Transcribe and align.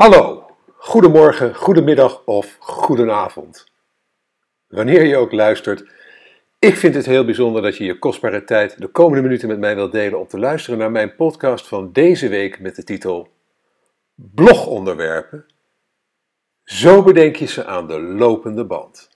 Hallo, 0.00 0.46
goedemorgen, 0.76 1.54
goedemiddag 1.54 2.22
of 2.24 2.56
goedenavond. 2.58 3.66
Wanneer 4.68 5.04
je 5.04 5.16
ook 5.16 5.32
luistert, 5.32 5.84
ik 6.58 6.76
vind 6.76 6.94
het 6.94 7.06
heel 7.06 7.24
bijzonder 7.24 7.62
dat 7.62 7.76
je 7.76 7.84
je 7.84 7.98
kostbare 7.98 8.44
tijd 8.44 8.80
de 8.80 8.86
komende 8.86 9.22
minuten 9.22 9.48
met 9.48 9.58
mij 9.58 9.74
wilt 9.74 9.92
delen 9.92 10.18
om 10.18 10.26
te 10.26 10.38
luisteren 10.38 10.78
naar 10.78 10.90
mijn 10.90 11.14
podcast 11.14 11.68
van 11.68 11.92
deze 11.92 12.28
week 12.28 12.60
met 12.60 12.76
de 12.76 12.84
titel 12.84 13.28
Blogonderwerpen. 14.14 15.46
Zo 16.64 17.02
bedenk 17.02 17.36
je 17.36 17.46
ze 17.46 17.64
aan 17.64 17.86
de 17.86 18.00
lopende 18.00 18.64
band. 18.64 19.10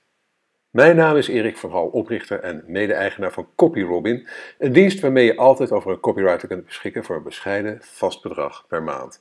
Mijn 0.71 0.97
naam 0.97 1.17
is 1.17 1.29
Erik 1.29 1.57
van 1.57 1.71
Hal, 1.71 1.87
oprichter 1.87 2.41
en 2.41 2.65
mede-eigenaar 2.67 3.33
van 3.33 3.49
CopyRobin, 3.57 4.29
een 4.59 4.73
dienst 4.73 5.01
waarmee 5.01 5.25
je 5.25 5.37
altijd 5.37 5.73
over 5.73 5.91
een 5.91 6.01
copywriter 6.01 6.49
kunt 6.49 6.65
beschikken 6.65 7.05
voor 7.05 7.17
een 7.17 7.23
bescheiden 7.23 7.79
vast 7.83 8.23
bedrag 8.23 8.65
per 8.69 8.83
maand. 8.83 9.21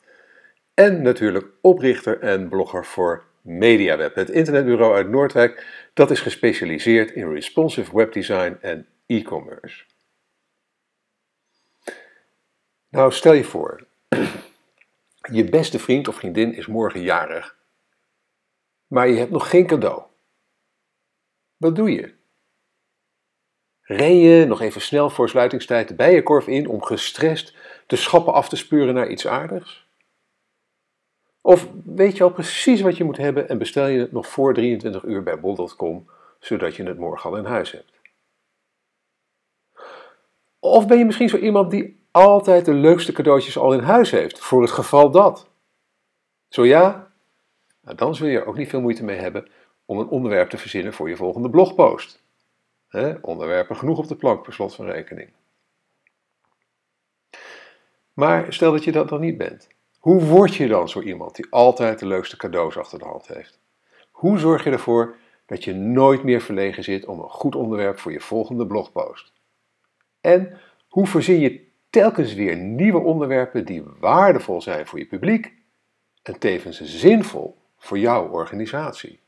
En 0.73 1.01
natuurlijk 1.01 1.45
oprichter 1.61 2.19
en 2.19 2.49
blogger 2.49 2.85
voor 2.85 3.25
MediaWeb, 3.41 4.15
het 4.15 4.29
internetbureau 4.29 4.95
uit 4.95 5.09
Noordwijk 5.09 5.65
dat 5.93 6.11
is 6.11 6.19
gespecialiseerd 6.19 7.11
in 7.11 7.33
responsive 7.33 7.95
webdesign 7.95 8.57
en 8.61 8.87
e-commerce. 9.05 9.83
Nou, 12.89 13.11
stel 13.11 13.33
je 13.33 13.43
voor, 13.43 13.87
je 15.31 15.43
beste 15.49 15.79
vriend 15.79 16.07
of 16.07 16.15
vriendin 16.15 16.53
is 16.53 16.67
morgen 16.67 17.01
jarig, 17.01 17.57
maar 18.87 19.07
je 19.07 19.17
hebt 19.17 19.31
nog 19.31 19.49
geen 19.49 19.67
cadeau. 19.67 20.03
Wat 21.57 21.75
doe 21.75 21.91
je? 21.91 22.13
Ren 23.81 24.17
je 24.17 24.45
nog 24.45 24.61
even 24.61 24.81
snel 24.81 25.09
voor 25.09 25.29
sluitingstijd 25.29 25.87
de 25.87 25.95
bijenkorf 25.95 26.47
in 26.47 26.67
om 26.67 26.83
gestrest 26.83 27.55
de 27.87 27.95
schappen 27.95 28.33
af 28.33 28.49
te 28.49 28.55
spuren 28.55 28.93
naar 28.93 29.09
iets 29.09 29.27
aardigs? 29.27 29.82
Of 31.45 31.69
weet 31.85 32.17
je 32.17 32.23
al 32.23 32.31
precies 32.31 32.81
wat 32.81 32.97
je 32.97 33.03
moet 33.03 33.17
hebben 33.17 33.49
en 33.49 33.57
bestel 33.57 33.87
je 33.87 33.99
het 33.99 34.11
nog 34.11 34.27
voor 34.27 34.53
23 34.53 35.03
uur 35.03 35.23
bij 35.23 35.39
bol.com, 35.39 36.09
zodat 36.39 36.75
je 36.75 36.83
het 36.83 36.97
morgen 36.97 37.29
al 37.29 37.37
in 37.37 37.45
huis 37.45 37.71
hebt? 37.71 37.91
Of 40.59 40.87
ben 40.87 40.97
je 40.97 41.05
misschien 41.05 41.29
zo 41.29 41.37
iemand 41.37 41.71
die 41.71 42.05
altijd 42.11 42.65
de 42.65 42.73
leukste 42.73 43.11
cadeautjes 43.11 43.57
al 43.57 43.73
in 43.73 43.79
huis 43.79 44.11
heeft, 44.11 44.39
voor 44.39 44.61
het 44.61 44.71
geval 44.71 45.11
dat? 45.11 45.49
Zo 46.49 46.65
ja? 46.65 47.11
Nou, 47.81 47.97
dan 47.97 48.15
zul 48.15 48.27
je 48.27 48.39
er 48.39 48.45
ook 48.45 48.57
niet 48.57 48.69
veel 48.69 48.81
moeite 48.81 49.03
mee 49.03 49.17
hebben 49.17 49.49
om 49.85 49.99
een 49.99 50.07
onderwerp 50.07 50.49
te 50.49 50.57
verzinnen 50.57 50.93
voor 50.93 51.09
je 51.09 51.15
volgende 51.15 51.49
blogpost. 51.49 52.23
onderwerpen 53.21 53.75
genoeg 53.75 53.97
op 53.97 54.07
de 54.07 54.15
plank 54.15 54.43
per 54.43 54.53
slot 54.53 54.75
van 54.75 54.85
rekening. 54.85 55.29
Maar 58.13 58.53
stel 58.53 58.71
dat 58.71 58.83
je 58.83 58.91
dat 58.91 59.09
dan 59.09 59.21
niet 59.21 59.37
bent. 59.37 59.72
Hoe 60.03 60.23
word 60.23 60.55
je 60.55 60.67
dan 60.67 60.89
zo 60.89 61.01
iemand 61.01 61.35
die 61.35 61.47
altijd 61.49 61.99
de 61.99 62.05
leukste 62.05 62.37
cadeaus 62.37 62.77
achter 62.77 62.99
de 62.99 63.05
hand 63.05 63.27
heeft? 63.27 63.59
Hoe 64.11 64.37
zorg 64.37 64.63
je 64.63 64.69
ervoor 64.69 65.15
dat 65.45 65.63
je 65.63 65.73
nooit 65.73 66.23
meer 66.23 66.41
verlegen 66.41 66.83
zit 66.83 67.05
om 67.05 67.19
een 67.19 67.29
goed 67.29 67.55
onderwerp 67.55 67.99
voor 67.99 68.11
je 68.11 68.19
volgende 68.19 68.67
blogpost? 68.67 69.33
En 70.21 70.59
hoe 70.87 71.07
verzin 71.07 71.39
je 71.39 71.67
telkens 71.89 72.33
weer 72.33 72.57
nieuwe 72.57 72.99
onderwerpen 72.99 73.65
die 73.65 73.83
waardevol 73.99 74.61
zijn 74.61 74.87
voor 74.87 74.99
je 74.99 75.05
publiek 75.05 75.53
en 76.23 76.39
tevens 76.39 76.81
zinvol 76.81 77.57
voor 77.77 77.99
jouw 77.99 78.29
organisatie? 78.29 79.19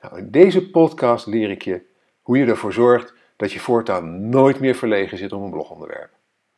Nou, 0.00 0.18
in 0.18 0.30
deze 0.30 0.70
podcast 0.70 1.26
leer 1.26 1.50
ik 1.50 1.62
je 1.62 1.82
hoe 2.22 2.38
je 2.38 2.46
ervoor 2.46 2.72
zorgt 2.72 3.14
dat 3.36 3.52
je 3.52 3.60
voortaan 3.60 4.28
nooit 4.28 4.60
meer 4.60 4.74
verlegen 4.74 5.18
zit 5.18 5.32
om 5.32 5.42
een 5.42 5.50
blogonderwerp. 5.50 6.10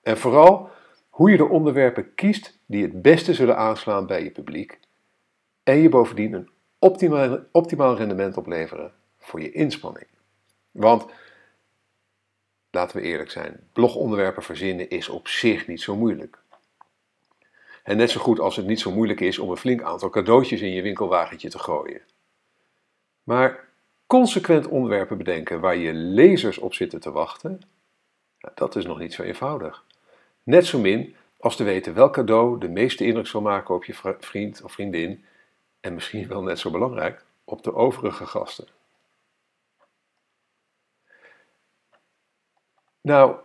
En 0.02 0.18
vooral 0.18 0.70
hoe 1.10 1.30
je 1.30 1.36
de 1.36 1.48
onderwerpen 1.48 2.14
kiest 2.14 2.58
die 2.66 2.82
het 2.82 3.02
beste 3.02 3.34
zullen 3.34 3.56
aanslaan 3.56 4.06
bij 4.06 4.24
je 4.24 4.30
publiek 4.30 4.80
en 5.62 5.76
je 5.76 5.88
bovendien 5.88 6.32
een 6.32 6.50
optimaal, 6.78 7.38
optimaal 7.52 7.96
rendement 7.96 8.36
opleveren 8.36 8.92
voor 9.18 9.40
je 9.40 9.52
inspanning. 9.52 10.06
Want, 10.70 11.06
laten 12.70 12.96
we 12.96 13.02
eerlijk 13.02 13.30
zijn, 13.30 13.68
blogonderwerpen 13.72 14.42
verzinnen 14.42 14.90
is 14.90 15.08
op 15.08 15.28
zich 15.28 15.66
niet 15.66 15.80
zo 15.80 15.96
moeilijk. 15.96 16.38
En 17.82 17.96
net 17.96 18.10
zo 18.10 18.20
goed 18.20 18.40
als 18.40 18.56
het 18.56 18.66
niet 18.66 18.80
zo 18.80 18.90
moeilijk 18.90 19.20
is 19.20 19.38
om 19.38 19.50
een 19.50 19.56
flink 19.56 19.82
aantal 19.82 20.10
cadeautjes 20.10 20.60
in 20.60 20.72
je 20.72 20.82
winkelwagentje 20.82 21.50
te 21.50 21.58
gooien. 21.58 22.00
Maar 23.22 23.68
consequent 24.06 24.68
onderwerpen 24.68 25.18
bedenken 25.18 25.60
waar 25.60 25.76
je 25.76 25.92
lezers 25.92 26.58
op 26.58 26.74
zitten 26.74 27.00
te 27.00 27.10
wachten, 27.10 27.60
nou, 28.40 28.54
dat 28.54 28.76
is 28.76 28.84
nog 28.84 28.98
niet 28.98 29.12
zo 29.12 29.22
eenvoudig. 29.22 29.84
Net 30.50 30.66
zo 30.66 30.78
min 30.78 31.16
als 31.38 31.56
te 31.56 31.64
weten 31.64 31.94
welk 31.94 32.12
cadeau 32.12 32.58
de 32.58 32.68
meeste 32.68 33.04
indruk 33.04 33.26
zal 33.26 33.40
maken 33.40 33.74
op 33.74 33.84
je 33.84 33.94
vriend 34.18 34.62
of 34.62 34.72
vriendin 34.72 35.24
en 35.80 35.94
misschien 35.94 36.28
wel 36.28 36.42
net 36.42 36.58
zo 36.58 36.70
belangrijk, 36.70 37.24
op 37.44 37.62
de 37.62 37.74
overige 37.74 38.26
gasten. 38.26 38.68
Nou, 43.00 43.36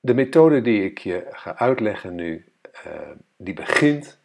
de 0.00 0.14
methode 0.14 0.60
die 0.60 0.84
ik 0.84 0.98
je 0.98 1.26
ga 1.30 1.56
uitleggen 1.56 2.14
nu, 2.14 2.44
uh, 2.86 3.10
die 3.36 3.54
begint 3.54 4.18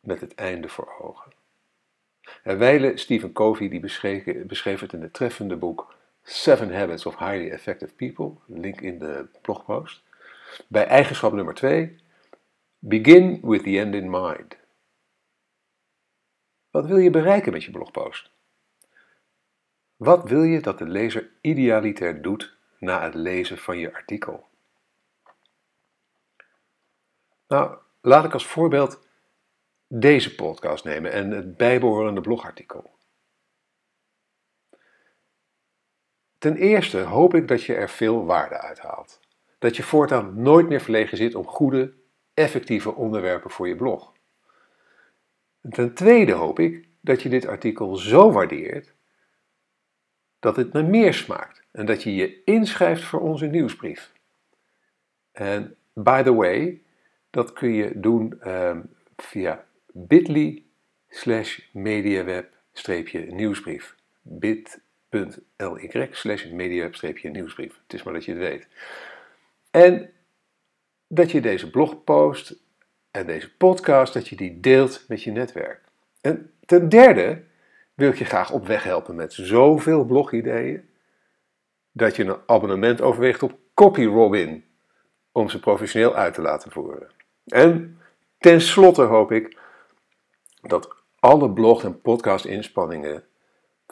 met 0.00 0.20
het 0.20 0.34
einde 0.34 0.68
voor 0.68 0.94
ogen. 1.00 1.32
En 2.42 2.98
Stephen 2.98 3.32
Covey 3.32 3.68
die 3.68 3.80
beschreef 4.46 4.80
het 4.80 4.92
in 4.92 5.02
het 5.02 5.12
treffende 5.12 5.56
boek 5.56 5.94
Seven 6.22 6.74
Habits 6.74 7.06
of 7.06 7.18
Highly 7.18 7.50
Effective 7.50 7.94
People, 7.94 8.32
link 8.46 8.80
in 8.80 8.98
de 8.98 9.26
blogpost. 9.42 10.08
Bij 10.68 10.86
eigenschap 10.86 11.32
nummer 11.32 11.54
2, 11.54 11.96
begin 12.78 13.40
with 13.42 13.62
the 13.62 13.78
end 13.78 13.94
in 13.94 14.10
mind. 14.10 14.56
Wat 16.70 16.86
wil 16.86 16.96
je 16.96 17.10
bereiken 17.10 17.52
met 17.52 17.64
je 17.64 17.70
blogpost? 17.70 18.30
Wat 19.96 20.28
wil 20.28 20.42
je 20.42 20.60
dat 20.60 20.78
de 20.78 20.86
lezer 20.86 21.30
idealiter 21.40 22.22
doet 22.22 22.56
na 22.78 23.02
het 23.02 23.14
lezen 23.14 23.58
van 23.58 23.78
je 23.78 23.94
artikel? 23.94 24.48
Nou, 27.46 27.78
laat 28.00 28.24
ik 28.24 28.32
als 28.32 28.46
voorbeeld 28.46 29.06
deze 29.86 30.34
podcast 30.34 30.84
nemen 30.84 31.12
en 31.12 31.30
het 31.30 31.56
bijbehorende 31.56 32.20
blogartikel. 32.20 32.90
Ten 36.38 36.56
eerste 36.56 37.00
hoop 37.00 37.34
ik 37.34 37.48
dat 37.48 37.62
je 37.62 37.74
er 37.74 37.90
veel 37.90 38.24
waarde 38.24 38.58
uithaalt 38.58 39.20
dat 39.60 39.76
je 39.76 39.82
voortaan 39.82 40.42
nooit 40.42 40.68
meer 40.68 40.80
verlegen 40.80 41.16
zit 41.16 41.34
om 41.34 41.46
goede, 41.46 41.92
effectieve 42.34 42.94
onderwerpen 42.94 43.50
voor 43.50 43.68
je 43.68 43.76
blog. 43.76 44.12
En 45.60 45.70
ten 45.70 45.94
tweede 45.94 46.32
hoop 46.32 46.58
ik 46.58 46.88
dat 47.00 47.22
je 47.22 47.28
dit 47.28 47.46
artikel 47.46 47.96
zo 47.96 48.32
waardeert 48.32 48.94
dat 50.38 50.56
het 50.56 50.72
naar 50.72 50.84
meer 50.84 51.14
smaakt 51.14 51.62
en 51.72 51.86
dat 51.86 52.02
je 52.02 52.14
je 52.14 52.44
inschrijft 52.44 53.04
voor 53.04 53.20
onze 53.20 53.46
nieuwsbrief. 53.46 54.12
En 55.32 55.76
by 55.92 56.22
the 56.22 56.34
way, 56.34 56.82
dat 57.30 57.52
kun 57.52 57.72
je 57.72 58.00
doen 58.00 58.50
um, 58.50 58.94
via 59.16 59.66
bit.ly 59.92 60.64
slash 61.08 61.60
mediaweb 61.72 62.48
nieuwsbrief. 63.28 63.94
bit.ly 64.22 66.08
slash 66.10 66.44
mediaweb 66.44 67.22
nieuwsbrief. 67.22 67.80
Het 67.82 67.92
is 67.92 68.02
maar 68.02 68.14
dat 68.14 68.24
je 68.24 68.32
het 68.32 68.40
weet. 68.40 68.68
En 69.70 70.10
dat 71.06 71.30
je 71.30 71.40
deze 71.40 71.70
blogpost 71.70 72.54
en 73.10 73.26
deze 73.26 73.56
podcast, 73.56 74.12
dat 74.12 74.28
je 74.28 74.36
die 74.36 74.60
deelt 74.60 75.04
met 75.08 75.22
je 75.22 75.30
netwerk. 75.30 75.80
En 76.20 76.52
ten 76.66 76.88
derde 76.88 77.42
wil 77.94 78.10
ik 78.10 78.18
je 78.18 78.24
graag 78.24 78.50
op 78.50 78.66
weg 78.66 78.82
helpen 78.82 79.14
met 79.14 79.32
zoveel 79.32 80.04
blogideeën, 80.04 80.88
dat 81.92 82.16
je 82.16 82.24
een 82.24 82.38
abonnement 82.46 83.00
overweegt 83.00 83.42
op 83.42 83.58
CopyRobin, 83.74 84.64
om 85.32 85.48
ze 85.48 85.60
professioneel 85.60 86.14
uit 86.14 86.34
te 86.34 86.42
laten 86.42 86.70
voeren. 86.70 87.10
En 87.44 87.98
tenslotte 88.38 89.02
hoop 89.02 89.32
ik 89.32 89.58
dat 90.62 90.96
alle 91.18 91.50
blog- 91.50 91.84
en 91.84 92.00
podcast-inspanningen 92.00 93.24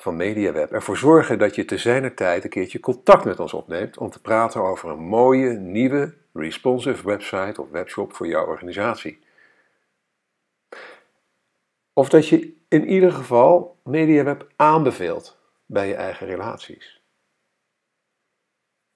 van 0.00 0.16
MediaWeb 0.16 0.72
ervoor 0.72 0.96
zorgen 0.96 1.38
dat 1.38 1.54
je 1.54 1.64
te 1.64 1.78
zijner 1.78 2.14
tijd 2.14 2.44
een 2.44 2.50
keertje 2.50 2.80
contact 2.80 3.24
met 3.24 3.40
ons 3.40 3.52
opneemt 3.52 3.98
om 3.98 4.10
te 4.10 4.20
praten 4.20 4.62
over 4.62 4.90
een 4.90 4.98
mooie, 4.98 5.50
nieuwe, 5.52 6.14
responsive 6.32 7.06
website 7.06 7.60
of 7.60 7.70
webshop 7.70 8.12
voor 8.12 8.26
jouw 8.26 8.46
organisatie. 8.46 9.18
Of 11.92 12.08
dat 12.08 12.28
je 12.28 12.56
in 12.68 12.88
ieder 12.88 13.12
geval 13.12 13.78
MediaWeb 13.84 14.48
aanbeveelt 14.56 15.38
bij 15.66 15.88
je 15.88 15.94
eigen 15.94 16.26
relaties. 16.26 17.02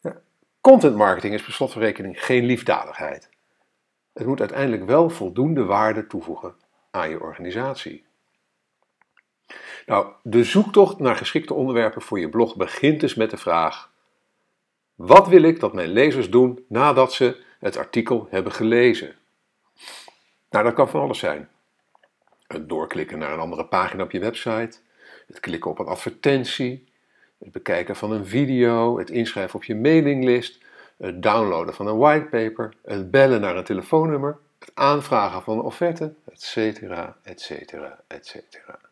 Ja, 0.01 0.21
content 0.61 0.97
marketing 0.97 1.35
is 1.35 1.43
per 1.43 1.53
slot 1.53 1.73
van 1.73 1.83
rekening 1.83 2.25
geen 2.25 2.45
liefdadigheid. 2.45 3.29
Het 4.13 4.27
moet 4.27 4.41
uiteindelijk 4.41 4.85
wel 4.85 5.11
voldoende 5.11 5.65
waarde 5.65 6.07
toevoegen 6.07 6.55
aan 6.91 7.11
je 7.11 7.21
organisatie. 7.21 8.05
Nou, 9.87 10.07
de 10.23 10.45
zoektocht 10.45 10.99
naar 10.99 11.17
geschikte 11.17 11.55
onderwerpen 11.55 12.03
voor 12.03 12.21
je 12.21 12.29
blog 12.29 12.57
begint 12.57 13.01
dus 13.01 13.15
met 13.15 13.31
de 13.31 13.37
vraag: 13.37 13.91
wat 14.95 15.29
wil 15.29 15.43
ik 15.43 15.61
dat 15.61 15.73
mijn 15.73 15.89
lezers 15.89 16.31
doen 16.31 16.65
nadat 16.69 17.13
ze 17.13 17.45
het 17.59 17.77
artikel 17.77 18.27
hebben 18.31 18.53
gelezen? 18.53 19.15
Nou, 20.51 20.65
dat 20.65 20.75
kan 20.75 20.89
van 20.89 21.01
alles 21.01 21.19
zijn. 21.19 21.49
Het 22.47 22.69
doorklikken 22.69 23.19
naar 23.19 23.33
een 23.33 23.39
andere 23.39 23.65
pagina 23.65 24.03
op 24.03 24.11
je 24.11 24.21
website, 24.21 24.79
het 25.27 25.41
klikken 25.41 25.71
op 25.71 25.79
een 25.79 25.87
advertentie, 25.87 26.89
het 27.39 27.53
bekijken 27.53 27.97
van 27.97 28.13
een 28.13 28.27
video, 28.27 28.99
het 28.99 29.11
inschrijven 29.11 29.55
op 29.55 29.65
je 29.65 29.75
mailinglist, 29.75 30.59
het 30.97 31.23
downloaden 31.23 31.75
van 31.75 31.87
een 31.87 31.99
whitepaper, 31.99 32.75
het 32.85 33.11
bellen 33.11 33.41
naar 33.41 33.57
een 33.57 33.65
telefoonnummer, 33.65 34.39
het 34.59 34.71
aanvragen 34.75 35.43
van 35.43 35.59
een 35.59 35.65
offerte, 35.65 36.15
etc., 36.25 36.57
etc., 37.23 37.73
etc. 38.07 38.91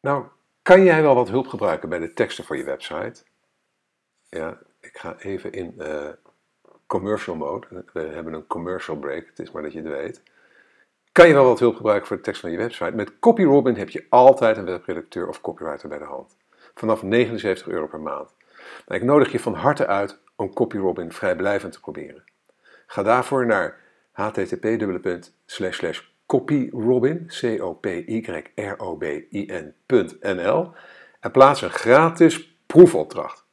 Nou, 0.00 0.24
kan 0.62 0.84
jij 0.84 1.02
wel 1.02 1.14
wat 1.14 1.28
hulp 1.28 1.46
gebruiken 1.46 1.88
bij 1.88 1.98
de 1.98 2.12
teksten 2.12 2.44
voor 2.44 2.56
je 2.56 2.64
website? 2.64 3.22
Ja, 4.28 4.58
ik 4.80 4.98
ga 4.98 5.18
even 5.18 5.52
in 5.52 5.74
uh, 5.78 6.08
commercial 6.86 7.36
mode. 7.36 7.84
We 7.92 8.00
hebben 8.00 8.32
een 8.32 8.46
commercial 8.46 8.96
break, 8.96 9.26
het 9.26 9.38
is 9.38 9.50
maar 9.50 9.62
dat 9.62 9.72
je 9.72 9.78
het 9.78 9.88
weet. 9.88 10.22
Kan 11.12 11.28
je 11.28 11.34
wel 11.34 11.44
wat 11.44 11.58
hulp 11.58 11.76
gebruiken 11.76 12.06
voor 12.06 12.16
de 12.16 12.22
tekst 12.22 12.40
van 12.40 12.50
je 12.50 12.56
website? 12.56 12.90
Met 12.90 13.18
CopyRobin 13.18 13.74
heb 13.74 13.88
je 13.88 14.06
altijd 14.08 14.56
een 14.56 14.64
webredacteur 14.64 15.28
of 15.28 15.40
copywriter 15.40 15.88
bij 15.88 15.98
de 15.98 16.04
hand. 16.04 16.36
Vanaf 16.74 17.02
79 17.02 17.68
euro 17.68 17.86
per 17.86 18.00
maand. 18.00 18.34
Nou, 18.86 19.00
ik 19.00 19.06
nodig 19.06 19.32
je 19.32 19.40
van 19.40 19.54
harte 19.54 19.86
uit 19.86 20.18
om 20.36 20.54
CopyRobin 20.54 21.12
vrijblijvend 21.12 21.72
te 21.72 21.80
proberen. 21.80 22.24
Ga 22.86 23.02
daarvoor 23.02 23.46
naar 23.46 23.80
http://copyrobin, 24.12 26.09
c 26.30 26.34
o 26.34 26.40
p 26.40 26.50
y 26.50 26.70
r 28.54 28.76
o 28.78 28.96
b 28.96 29.04
i 29.32 29.46
n.nl 29.52 30.72
en 31.20 31.30
plaats 31.30 31.62
een 31.62 31.70
gratis 31.70 32.54
proefopdracht. 32.66 33.44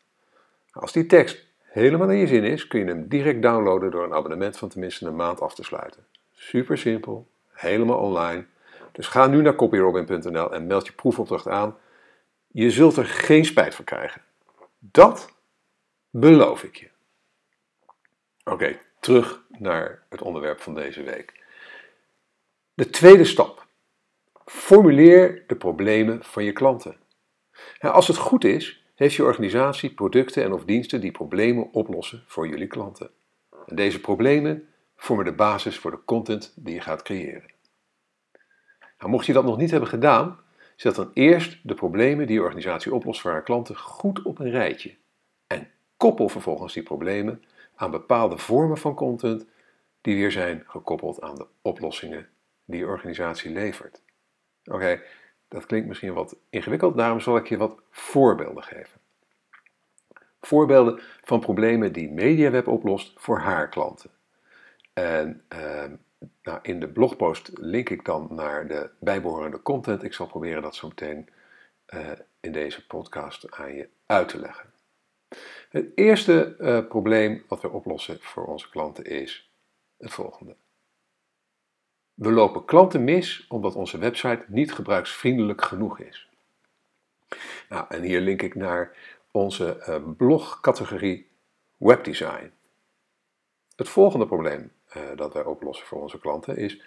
Als 0.71 0.91
die 0.91 1.05
tekst 1.05 1.45
helemaal 1.61 2.07
naar 2.07 2.15
je 2.15 2.27
zin 2.27 2.43
is, 2.43 2.67
kun 2.67 2.79
je 2.79 2.85
hem 2.85 3.07
direct 3.07 3.41
downloaden 3.41 3.91
door 3.91 4.03
een 4.03 4.13
abonnement 4.13 4.57
van 4.57 4.69
tenminste 4.69 5.05
een 5.05 5.15
maand 5.15 5.41
af 5.41 5.55
te 5.55 5.63
sluiten. 5.63 6.05
Super 6.31 6.77
simpel, 6.77 7.27
helemaal 7.51 7.97
online. 7.97 8.45
Dus 8.91 9.07
ga 9.07 9.27
nu 9.27 9.41
naar 9.41 9.55
copyrobin.nl 9.55 10.53
en 10.53 10.67
meld 10.67 10.85
je 10.85 10.93
proefopdracht 10.93 11.47
aan. 11.47 11.77
Je 12.47 12.71
zult 12.71 12.97
er 12.97 13.05
geen 13.05 13.45
spijt 13.45 13.75
van 13.75 13.85
krijgen. 13.85 14.21
Dat 14.79 15.33
beloof 16.09 16.63
ik 16.63 16.75
je. 16.75 16.89
Oké, 18.43 18.77
terug 18.99 19.43
naar 19.47 20.03
het 20.09 20.21
onderwerp 20.21 20.59
van 20.59 20.73
deze 20.73 21.03
week. 21.03 21.36
De 22.77 22.89
tweede 22.89 23.25
stap. 23.25 23.67
Formuleer 24.45 25.43
de 25.47 25.55
problemen 25.55 26.23
van 26.23 26.43
je 26.43 26.51
klanten. 26.51 26.95
als 27.79 28.07
het 28.07 28.17
goed 28.17 28.43
is, 28.43 28.83
heeft 28.95 29.15
je 29.15 29.23
organisatie 29.23 29.93
producten 29.93 30.43
en 30.43 30.53
of 30.53 30.65
diensten 30.65 31.01
die 31.01 31.11
problemen 31.11 31.73
oplossen 31.73 32.23
voor 32.27 32.47
jullie 32.47 32.67
klanten. 32.67 33.09
En 33.65 33.75
deze 33.75 33.99
problemen 33.99 34.67
vormen 34.95 35.25
de 35.25 35.33
basis 35.33 35.77
voor 35.77 35.91
de 35.91 36.03
content 36.05 36.53
die 36.55 36.73
je 36.73 36.81
gaat 36.81 37.01
creëren. 37.01 37.51
Nou, 38.99 39.11
mocht 39.11 39.25
je 39.25 39.33
dat 39.33 39.45
nog 39.45 39.57
niet 39.57 39.71
hebben 39.71 39.89
gedaan, 39.89 40.39
zet 40.75 40.95
dan 40.95 41.11
eerst 41.13 41.59
de 41.63 41.73
problemen 41.73 42.27
die 42.27 42.35
je 42.35 42.43
organisatie 42.43 42.93
oplost 42.93 43.21
voor 43.21 43.31
haar 43.31 43.43
klanten 43.43 43.77
goed 43.77 44.21
op 44.21 44.39
een 44.39 44.51
rijtje. 44.51 44.95
En 45.47 45.71
koppel 45.97 46.29
vervolgens 46.29 46.73
die 46.73 46.83
problemen 46.83 47.43
aan 47.75 47.91
bepaalde 47.91 48.37
vormen 48.37 48.77
van 48.77 48.95
content 48.95 49.45
die 50.01 50.15
weer 50.15 50.31
zijn 50.31 50.63
gekoppeld 50.67 51.21
aan 51.21 51.35
de 51.35 51.45
oplossingen 51.61 52.29
die 52.67 52.79
je 52.79 52.85
organisatie 52.85 53.51
levert. 53.51 54.01
Oké, 54.63 55.01
dat 55.47 55.65
klinkt 55.65 55.87
misschien 55.87 56.13
wat 56.13 56.35
ingewikkeld, 56.49 56.97
daarom 56.97 57.19
zal 57.19 57.37
ik 57.37 57.47
je 57.47 57.57
wat 57.57 57.81
voorbeelden 57.89 58.63
geven. 58.63 58.99
Voorbeelden 60.41 61.01
van 61.23 61.39
problemen 61.39 61.93
die 61.93 62.11
MediaWeb 62.11 62.67
oplost 62.67 63.13
voor 63.15 63.39
haar 63.39 63.69
klanten. 63.69 64.09
En 64.93 65.43
ehm, 65.47 65.95
nou, 66.43 66.59
in 66.61 66.79
de 66.79 66.87
blogpost 66.87 67.51
link 67.53 67.89
ik 67.89 68.05
dan 68.05 68.27
naar 68.31 68.67
de 68.67 68.89
bijbehorende 68.99 69.61
content. 69.61 70.03
Ik 70.03 70.13
zal 70.13 70.27
proberen 70.27 70.61
dat 70.61 70.75
zo 70.75 70.87
meteen 70.87 71.29
uh, 71.93 72.11
in 72.39 72.51
deze 72.51 72.87
podcast 72.87 73.51
aan 73.51 73.73
je 73.73 73.89
uit 74.05 74.29
te 74.29 74.39
leggen. 74.39 74.73
Het 75.69 75.91
eerste 75.95 76.55
uh, 76.59 76.87
probleem 76.87 77.43
wat 77.47 77.61
we 77.61 77.69
oplossen 77.69 78.17
voor 78.21 78.45
onze 78.45 78.69
klanten 78.69 79.05
is 79.05 79.51
het 79.97 80.13
volgende. 80.13 80.55
We 82.17 82.31
lopen 82.31 82.65
klanten 82.65 83.03
mis 83.03 83.45
omdat 83.47 83.75
onze 83.75 83.97
website 83.97 84.45
niet 84.47 84.73
gebruiksvriendelijk 84.73 85.61
genoeg 85.61 85.99
is. 85.99 86.29
Nou, 87.69 87.85
en 87.89 88.01
hier 88.01 88.21
link 88.21 88.41
ik 88.41 88.55
naar 88.55 88.97
onze 89.31 89.85
uh, 89.87 90.11
blogcategorie 90.17 91.29
webdesign. 91.77 92.51
Het 93.75 93.89
volgende 93.89 94.25
probleem 94.25 94.71
uh, 94.97 95.03
dat 95.15 95.33
wij 95.33 95.43
oplossen 95.43 95.85
voor 95.85 96.01
onze 96.01 96.19
klanten 96.19 96.57
is. 96.57 96.81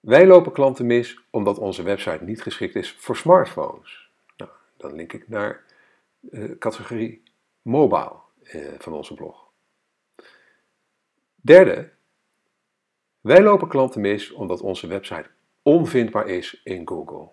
Wij 0.00 0.26
lopen 0.26 0.52
klanten 0.52 0.86
mis 0.86 1.20
omdat 1.30 1.58
onze 1.58 1.82
website 1.82 2.24
niet 2.24 2.42
geschikt 2.42 2.74
is 2.74 2.92
voor 2.92 3.16
smartphones. 3.16 4.10
Nou, 4.36 4.50
dan 4.76 4.94
link 4.94 5.12
ik 5.12 5.28
naar 5.28 5.64
de 6.20 6.48
uh, 6.48 6.58
categorie 6.58 7.22
mobile 7.62 8.14
van 8.78 8.92
onze 8.92 9.14
blog. 9.14 9.48
Derde, 11.34 11.95
wij 13.26 13.42
lopen 13.42 13.68
klanten 13.68 14.00
mis 14.00 14.30
omdat 14.30 14.60
onze 14.60 14.86
website 14.86 15.30
onvindbaar 15.62 16.28
is 16.28 16.60
in 16.64 16.88
Google. 16.88 17.28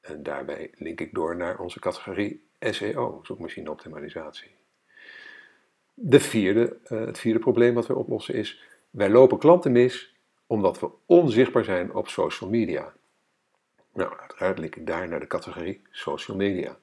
En 0.00 0.22
daarbij 0.22 0.70
link 0.74 1.00
ik 1.00 1.14
door 1.14 1.36
naar 1.36 1.58
onze 1.58 1.80
categorie 1.80 2.46
SEO, 2.60 3.20
zoekmachine 3.22 3.70
optimalisatie. 3.70 4.50
De 5.94 6.20
vierde, 6.20 6.76
uh, 6.88 7.00
het 7.06 7.18
vierde 7.18 7.38
probleem 7.38 7.74
wat 7.74 7.86
we 7.86 7.94
oplossen 7.94 8.34
is, 8.34 8.62
wij 8.90 9.10
lopen 9.10 9.38
klanten 9.38 9.72
mis 9.72 10.14
omdat 10.46 10.80
we 10.80 10.90
onzichtbaar 11.06 11.64
zijn 11.64 11.94
op 11.94 12.08
social 12.08 12.50
media. 12.50 12.92
Nou, 13.92 14.18
uiteraard 14.18 14.58
link 14.58 14.76
ik 14.76 14.86
daar 14.86 15.08
naar 15.08 15.20
de 15.20 15.26
categorie 15.26 15.82
social 15.90 16.36
media 16.36 16.78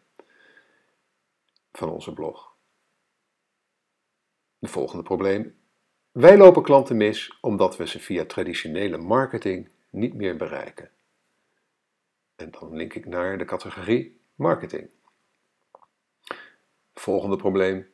van 1.72 1.90
onze 1.90 2.14
blog. 2.14 2.54
Het 4.60 4.70
volgende 4.70 5.04
probleem. 5.04 5.61
Wij 6.12 6.38
lopen 6.38 6.64
klanten 6.64 6.98
mis 6.98 7.38
omdat 7.42 7.78
we 7.78 7.88
ze 7.88 8.00
via 8.00 8.26
traditionele 8.26 8.98
marketing 8.98 9.70
niet 9.90 10.14
meer 10.14 10.36
bereiken. 10.36 10.90
En 12.36 12.52
dan 12.52 12.76
link 12.76 12.94
ik 12.94 13.06
naar 13.06 13.38
de 13.38 13.46
categorie 13.46 14.20
marketing. 14.36 14.90
Volgende 16.94 17.36
probleem. 17.36 17.88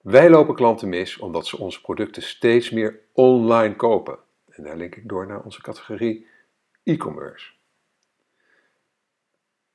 Wij 0.00 0.30
lopen 0.30 0.54
klanten 0.54 0.88
mis 0.88 1.18
omdat 1.18 1.46
ze 1.46 1.58
onze 1.58 1.80
producten 1.80 2.22
steeds 2.22 2.70
meer 2.70 3.00
online 3.12 3.76
kopen. 3.76 4.18
En 4.48 4.62
daar 4.62 4.76
link 4.76 4.96
ik 4.96 5.08
door 5.08 5.26
naar 5.26 5.42
onze 5.42 5.62
categorie 5.62 6.26
e-commerce. 6.82 7.52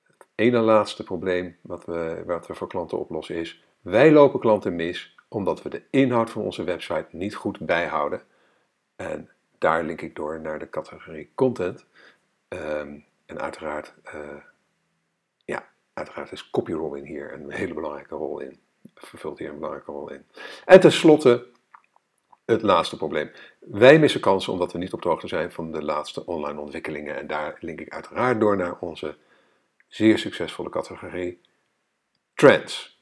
Het 0.04 0.26
ene 0.36 0.60
laatste 0.60 1.04
probleem 1.04 1.58
wat 1.62 1.86
we, 1.86 2.24
wat 2.26 2.48
we 2.48 2.56
voor 2.56 2.68
klanten 2.68 3.00
oplossen 3.00 3.36
is: 3.36 3.64
wij 3.82 4.12
lopen 4.12 4.40
klanten 4.40 4.76
mis 4.76 5.18
omdat 5.30 5.62
we 5.62 5.70
de 5.70 5.84
inhoud 5.90 6.30
van 6.30 6.42
onze 6.42 6.64
website 6.64 7.08
niet 7.12 7.36
goed 7.36 7.60
bijhouden. 7.60 8.22
En 8.96 9.30
daar 9.58 9.84
link 9.84 10.02
ik 10.02 10.16
door 10.16 10.40
naar 10.42 10.60
de 10.60 10.70
categorie 10.70 11.32
content. 11.36 11.86
Um, 12.48 13.06
en 13.26 13.40
uiteraard, 13.40 13.94
uh, 14.16 14.44
ja, 15.46 15.68
uiteraard 15.94 16.32
is 16.32 16.50
copywriting 16.50 17.08
hier 17.08 17.34
een 17.34 17.52
hele 17.52 17.74
belangrijke 17.74 18.16
rol 18.16 18.40
in 18.40 18.60
vervult 19.06 19.40
hier 19.40 19.50
een 19.50 19.56
belangrijke 19.56 19.92
rol 19.92 20.12
in. 20.12 20.26
En 20.66 20.80
tenslotte 20.80 21.48
het 22.46 22.62
laatste 22.62 22.98
probleem. 22.98 23.32
Wij 23.60 24.00
missen 24.00 24.22
kansen 24.22 24.54
omdat 24.54 24.72
we 24.72 24.78
niet 24.78 24.94
op 24.94 25.02
de 25.02 25.10
hoogte 25.10 25.28
zijn 25.28 25.52
van 25.52 25.72
de 25.72 25.84
laatste 25.84 26.26
online 26.26 26.60
ontwikkelingen. 26.60 27.16
En 27.18 27.28
daar 27.28 27.58
link 27.60 27.82
ik 27.82 27.94
uiteraard 27.94 28.40
door 28.40 28.58
naar 28.58 28.78
onze 28.80 29.18
zeer 29.88 30.18
succesvolle 30.18 30.70
categorie 30.70 31.42
Trends. 32.34 32.99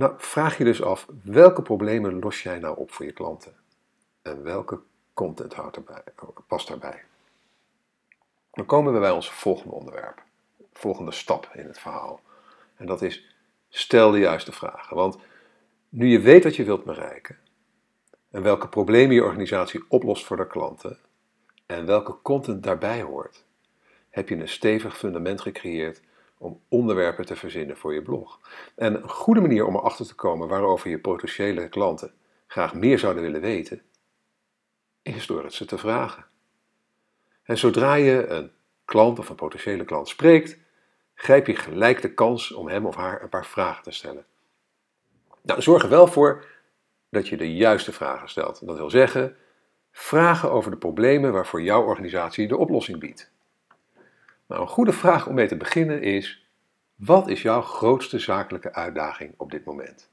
Nou, 0.00 0.14
vraag 0.16 0.58
je 0.58 0.64
dus 0.64 0.82
af, 0.82 1.06
welke 1.22 1.62
problemen 1.62 2.18
los 2.18 2.42
jij 2.42 2.58
nou 2.58 2.76
op 2.76 2.92
voor 2.92 3.06
je 3.06 3.12
klanten? 3.12 3.54
En 4.22 4.42
welke 4.42 4.80
content 5.14 5.54
erbij, 5.54 6.02
past 6.46 6.68
daarbij? 6.68 7.04
Dan 8.52 8.66
komen 8.66 8.92
we 8.92 8.98
bij 8.98 9.10
ons 9.10 9.30
volgende 9.30 9.74
onderwerp, 9.74 10.22
volgende 10.72 11.12
stap 11.12 11.50
in 11.54 11.66
het 11.66 11.78
verhaal. 11.78 12.20
En 12.76 12.86
dat 12.86 13.02
is 13.02 13.36
Stel 13.68 14.10
de 14.10 14.18
juiste 14.18 14.52
vragen. 14.52 14.96
Want 14.96 15.18
nu 15.88 16.08
je 16.08 16.20
weet 16.20 16.44
wat 16.44 16.56
je 16.56 16.64
wilt 16.64 16.84
bereiken 16.84 17.38
en 18.30 18.42
welke 18.42 18.68
problemen 18.68 19.14
je 19.14 19.24
organisatie 19.24 19.84
oplost 19.88 20.24
voor 20.24 20.36
de 20.36 20.46
klanten 20.46 20.98
en 21.66 21.86
welke 21.86 22.16
content 22.22 22.62
daarbij 22.62 23.02
hoort, 23.02 23.44
heb 24.10 24.28
je 24.28 24.36
een 24.36 24.48
stevig 24.48 24.98
fundament 24.98 25.40
gecreëerd 25.40 26.02
om 26.40 26.60
onderwerpen 26.68 27.26
te 27.26 27.36
verzinnen 27.36 27.76
voor 27.76 27.94
je 27.94 28.02
blog. 28.02 28.40
En 28.74 28.94
een 28.94 29.08
goede 29.08 29.40
manier 29.40 29.66
om 29.66 29.76
erachter 29.76 30.06
te 30.06 30.14
komen 30.14 30.48
waarover 30.48 30.90
je 30.90 30.98
potentiële 30.98 31.68
klanten 31.68 32.12
graag 32.46 32.74
meer 32.74 32.98
zouden 32.98 33.22
willen 33.22 33.40
weten, 33.40 33.82
is 35.02 35.26
door 35.26 35.42
het 35.42 35.52
ze 35.52 35.64
te 35.64 35.78
vragen. 35.78 36.24
En 37.42 37.58
zodra 37.58 37.94
je 37.94 38.26
een 38.26 38.50
klant 38.84 39.18
of 39.18 39.28
een 39.28 39.36
potentiële 39.36 39.84
klant 39.84 40.08
spreekt, 40.08 40.58
grijp 41.14 41.46
je 41.46 41.56
gelijk 41.56 42.02
de 42.02 42.14
kans 42.14 42.52
om 42.52 42.68
hem 42.68 42.86
of 42.86 42.94
haar 42.94 43.22
een 43.22 43.28
paar 43.28 43.46
vragen 43.46 43.82
te 43.82 43.90
stellen. 43.90 44.26
Nou, 45.42 45.62
zorg 45.62 45.82
er 45.82 45.88
wel 45.88 46.06
voor 46.06 46.44
dat 47.08 47.28
je 47.28 47.36
de 47.36 47.54
juiste 47.54 47.92
vragen 47.92 48.28
stelt. 48.28 48.66
Dat 48.66 48.76
wil 48.76 48.90
zeggen, 48.90 49.36
vragen 49.90 50.50
over 50.50 50.70
de 50.70 50.76
problemen 50.76 51.32
waarvoor 51.32 51.62
jouw 51.62 51.82
organisatie 51.82 52.48
de 52.48 52.56
oplossing 52.56 52.98
biedt. 52.98 53.30
Nou, 54.50 54.62
een 54.62 54.68
goede 54.68 54.92
vraag 54.92 55.26
om 55.26 55.34
mee 55.34 55.46
te 55.46 55.56
beginnen 55.56 56.02
is: 56.02 56.46
wat 56.94 57.28
is 57.28 57.42
jouw 57.42 57.60
grootste 57.60 58.18
zakelijke 58.18 58.72
uitdaging 58.72 59.34
op 59.36 59.50
dit 59.50 59.64
moment? 59.64 60.10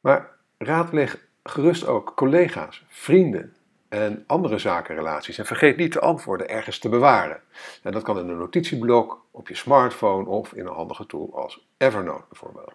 Maar 0.00 0.36
raadpleeg 0.58 1.26
gerust 1.42 1.86
ook 1.86 2.12
collega's, 2.16 2.84
vrienden 2.88 3.56
en 3.88 4.24
andere 4.26 4.58
zakenrelaties. 4.58 5.38
En 5.38 5.46
vergeet 5.46 5.76
niet 5.76 5.92
de 5.92 6.00
antwoorden 6.00 6.48
ergens 6.48 6.78
te 6.78 6.88
bewaren. 6.88 7.42
En 7.82 7.92
dat 7.92 8.02
kan 8.02 8.18
in 8.18 8.28
een 8.28 8.38
notitieblok, 8.38 9.24
op 9.30 9.48
je 9.48 9.54
smartphone 9.54 10.28
of 10.28 10.52
in 10.52 10.66
een 10.66 10.74
handige 10.74 11.06
tool 11.06 11.30
als 11.34 11.68
Evernote 11.76 12.24
bijvoorbeeld. 12.28 12.74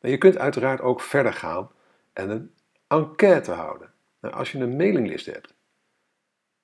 En 0.00 0.10
je 0.10 0.18
kunt 0.18 0.38
uiteraard 0.38 0.80
ook 0.80 1.00
verder 1.00 1.32
gaan 1.32 1.70
en 2.12 2.30
een 2.30 2.54
enquête 2.88 3.52
houden. 3.52 3.92
Nou, 4.20 4.34
als 4.34 4.52
je 4.52 4.58
een 4.58 4.76
mailinglist 4.76 5.26
hebt, 5.26 5.54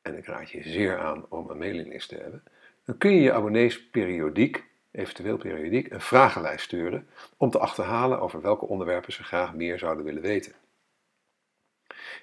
en 0.06 0.16
ik 0.16 0.26
raad 0.26 0.50
je 0.50 0.62
zeer 0.62 0.98
aan 0.98 1.26
om 1.28 1.50
een 1.50 1.58
mailinglist 1.58 2.08
te 2.08 2.14
hebben, 2.14 2.42
dan 2.84 2.98
kun 2.98 3.10
je 3.10 3.20
je 3.20 3.32
abonnees 3.32 3.88
periodiek, 3.88 4.64
eventueel 4.90 5.36
periodiek, 5.36 5.90
een 5.90 6.00
vragenlijst 6.00 6.64
sturen 6.64 7.08
om 7.36 7.50
te 7.50 7.58
achterhalen 7.58 8.20
over 8.20 8.40
welke 8.40 8.66
onderwerpen 8.66 9.12
ze 9.12 9.24
graag 9.24 9.54
meer 9.54 9.78
zouden 9.78 10.04
willen 10.04 10.22
weten. 10.22 10.52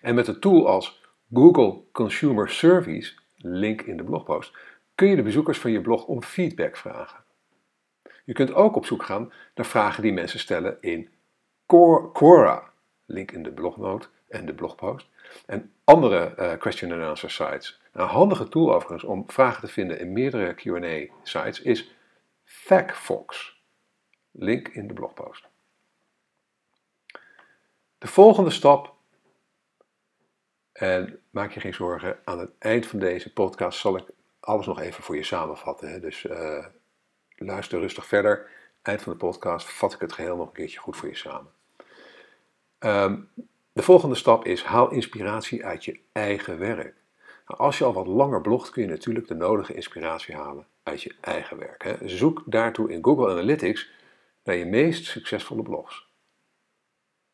En 0.02 0.16
met 0.16 0.28
een 0.28 0.40
tool 0.40 0.68
als 0.68 1.02
Google 1.34 1.82
Consumer 1.92 2.50
Surveys, 2.50 3.20
link 3.36 3.82
in 3.82 3.98
de 3.98 4.04
blogpost, 4.04 4.58
kun 4.96 5.08
je 5.08 5.16
de 5.16 5.24
bezoekers 5.24 5.58
van 5.58 5.72
je 5.72 5.82
blog 5.82 6.06
om 6.06 6.24
feedback 6.24 6.78
vragen. 6.78 7.24
Je 8.24 8.34
kunt 8.34 8.54
ook 8.54 8.76
op 8.76 8.86
zoek 8.86 9.04
gaan 9.04 9.34
naar 9.56 9.66
vragen 9.66 10.04
die 10.04 10.14
mensen 10.14 10.40
stellen 10.40 10.78
in 10.82 11.10
Quora, 12.14 12.72
link 13.06 13.32
in 13.32 13.44
de 13.44 13.52
blognote 13.52 14.08
en 14.34 14.46
de 14.46 14.54
blogpost, 14.54 15.08
en 15.46 15.74
andere 15.84 16.34
uh, 16.40 16.54
question 16.60 16.92
and 16.92 17.02
answer 17.02 17.32
sites. 17.32 17.82
Een 17.92 18.08
handige 18.08 18.50
tool 18.50 18.74
overigens 18.74 19.04
om 19.04 19.24
vragen 19.28 19.62
te 19.62 19.74
vinden 19.74 20.00
in 20.00 20.14
meerdere 20.14 20.54
Q&A 20.54 21.14
sites 21.24 21.62
is 21.62 21.96
FactFox, 22.44 23.62
link 24.32 24.68
in 24.68 24.88
de 24.88 24.94
blogpost. 24.94 25.48
De 27.98 28.08
volgende 28.08 28.50
stap, 28.50 28.96
en 30.72 31.20
maak 31.30 31.52
je 31.52 31.60
geen 31.60 31.74
zorgen, 31.74 32.20
aan 32.24 32.40
het 32.40 32.52
eind 32.60 32.86
van 32.86 33.00
deze 33.00 33.34
podcast 33.34 33.80
zal 33.80 33.98
ik 33.98 34.06
alles 34.40 34.66
nog 34.66 34.80
even 34.80 35.04
voor 35.04 35.16
je 35.16 35.24
samenvatten. 35.24 35.92
Hè? 35.92 36.00
Dus 36.00 36.24
uh, 36.24 36.66
luister 37.36 37.80
rustig 37.80 38.06
verder. 38.06 38.50
Eind 38.82 39.02
van 39.02 39.12
de 39.12 39.18
podcast 39.18 39.70
vat 39.70 39.94
ik 39.94 40.00
het 40.00 40.14
geheel 40.14 40.36
nog 40.36 40.48
een 40.48 40.54
keertje 40.54 40.80
goed 40.80 40.98
voor 40.98 41.08
je 41.08 41.16
samen. 41.16 41.52
Ehm, 42.80 43.22
de 43.74 43.82
volgende 43.82 44.16
stap 44.16 44.46
is 44.46 44.64
haal 44.64 44.92
inspiratie 44.92 45.66
uit 45.66 45.86
je 45.86 46.00
eigen 46.12 46.60
werk. 46.60 46.96
Nou, 47.48 47.60
als 47.60 47.78
je 47.78 47.84
al 47.84 47.94
wat 47.94 48.08
langer 48.08 48.42
blogt, 48.42 48.70
kun 48.70 48.82
je 48.82 48.90
natuurlijk 48.90 49.28
de 49.28 49.34
nodige 49.34 49.74
inspiratie 49.74 50.36
halen 50.36 50.68
uit 50.84 51.02
je 51.02 51.16
eigen 51.22 51.58
werk. 51.58 51.98
Zoek 52.06 52.42
daartoe 52.46 52.92
in 52.92 53.04
Google 53.04 53.30
Analytics 53.32 53.90
naar 54.44 54.56
je 54.56 54.66
meest 54.66 55.06
succesvolle 55.06 55.62
blogs. 55.62 56.12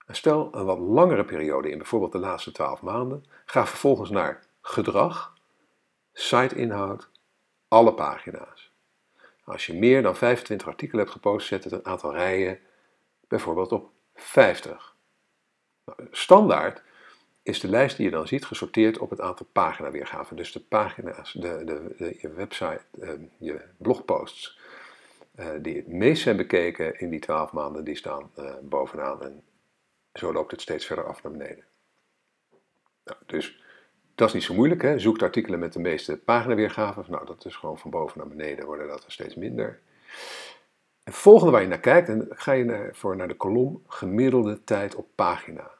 Stel 0.07 0.49
een 0.51 0.65
wat 0.65 0.79
langere 0.79 1.25
periode 1.25 1.69
in, 1.69 1.77
bijvoorbeeld 1.77 2.11
de 2.11 2.17
laatste 2.17 2.51
12 2.51 2.81
maanden. 2.81 3.25
Ga 3.45 3.65
vervolgens 3.65 4.09
naar 4.09 4.43
gedrag, 4.61 5.33
siteinhoud, 6.13 7.09
alle 7.67 7.93
pagina's. 7.93 8.71
Als 9.43 9.65
je 9.65 9.73
meer 9.73 10.01
dan 10.01 10.15
25 10.15 10.67
artikelen 10.67 11.01
hebt 11.01 11.15
gepost, 11.15 11.47
zet 11.47 11.63
het 11.63 11.73
een 11.73 11.85
aantal 11.85 12.13
rijen 12.13 12.59
bijvoorbeeld 13.27 13.71
op 13.71 13.91
50. 14.13 14.88
Standaard 16.11 16.81
is 17.43 17.59
de 17.59 17.69
lijst 17.69 17.97
die 17.97 18.05
je 18.05 18.11
dan 18.11 18.27
ziet 18.27 18.45
gesorteerd 18.45 18.97
op 18.97 19.09
het 19.09 19.21
aantal 19.21 19.45
paginaweergaven. 19.51 20.35
Dus 20.35 20.51
de 20.51 20.59
pagina's, 20.59 21.33
de, 21.33 21.61
de, 21.65 21.95
de 21.97 22.17
je 22.21 22.33
website, 22.33 22.81
ehm, 23.01 23.21
je 23.37 23.61
blogposts 23.77 24.59
uh, 25.39 25.47
die 25.61 25.75
het 25.75 25.87
meest 25.87 26.21
zijn 26.21 26.37
bekeken 26.37 26.99
in 26.99 27.09
die 27.09 27.19
12 27.19 27.51
maanden, 27.51 27.83
die 27.83 27.95
staan 27.95 28.31
uh, 28.39 28.51
bovenaan. 28.61 29.23
En 29.23 29.43
zo 30.13 30.33
loopt 30.33 30.51
het 30.51 30.61
steeds 30.61 30.85
verder 30.85 31.05
af 31.05 31.23
naar 31.23 31.31
beneden. 31.31 31.63
Nou, 33.03 33.17
dus 33.25 33.63
dat 34.15 34.27
is 34.27 34.33
niet 34.33 34.43
zo 34.43 34.53
moeilijk. 34.53 34.81
Hè? 34.81 34.99
Zoek 34.99 35.21
artikelen 35.21 35.59
met 35.59 35.73
de 35.73 35.79
meeste 35.79 36.17
paginaweergaven. 36.17 37.05
Nou, 37.07 37.25
dat 37.25 37.45
is 37.45 37.55
gewoon 37.55 37.79
van 37.79 37.91
boven 37.91 38.17
naar 38.17 38.27
beneden 38.27 38.65
worden 38.65 38.87
dat 38.87 39.05
er 39.05 39.11
steeds 39.11 39.35
minder. 39.35 39.79
Het 41.03 41.15
volgende 41.15 41.51
waar 41.51 41.61
je 41.61 41.67
naar 41.67 41.79
kijkt, 41.79 42.09
en 42.09 42.27
ga 42.29 42.51
je 42.51 42.89
voor 42.91 43.15
naar 43.15 43.27
de 43.27 43.35
kolom 43.35 43.83
gemiddelde 43.87 44.63
tijd 44.63 44.95
op 44.95 45.07
pagina. 45.15 45.71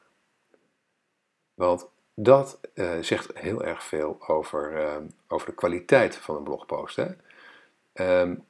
Want 1.60 1.88
dat 2.14 2.60
uh, 2.74 2.98
zegt 3.00 3.38
heel 3.38 3.64
erg 3.64 3.82
veel 3.82 4.16
over, 4.26 4.72
uh, 4.72 4.96
over 5.28 5.46
de 5.46 5.54
kwaliteit 5.54 6.16
van 6.16 6.36
een 6.36 6.42
blogpost. 6.42 6.96
Hè? 6.96 7.08
Um, 8.20 8.44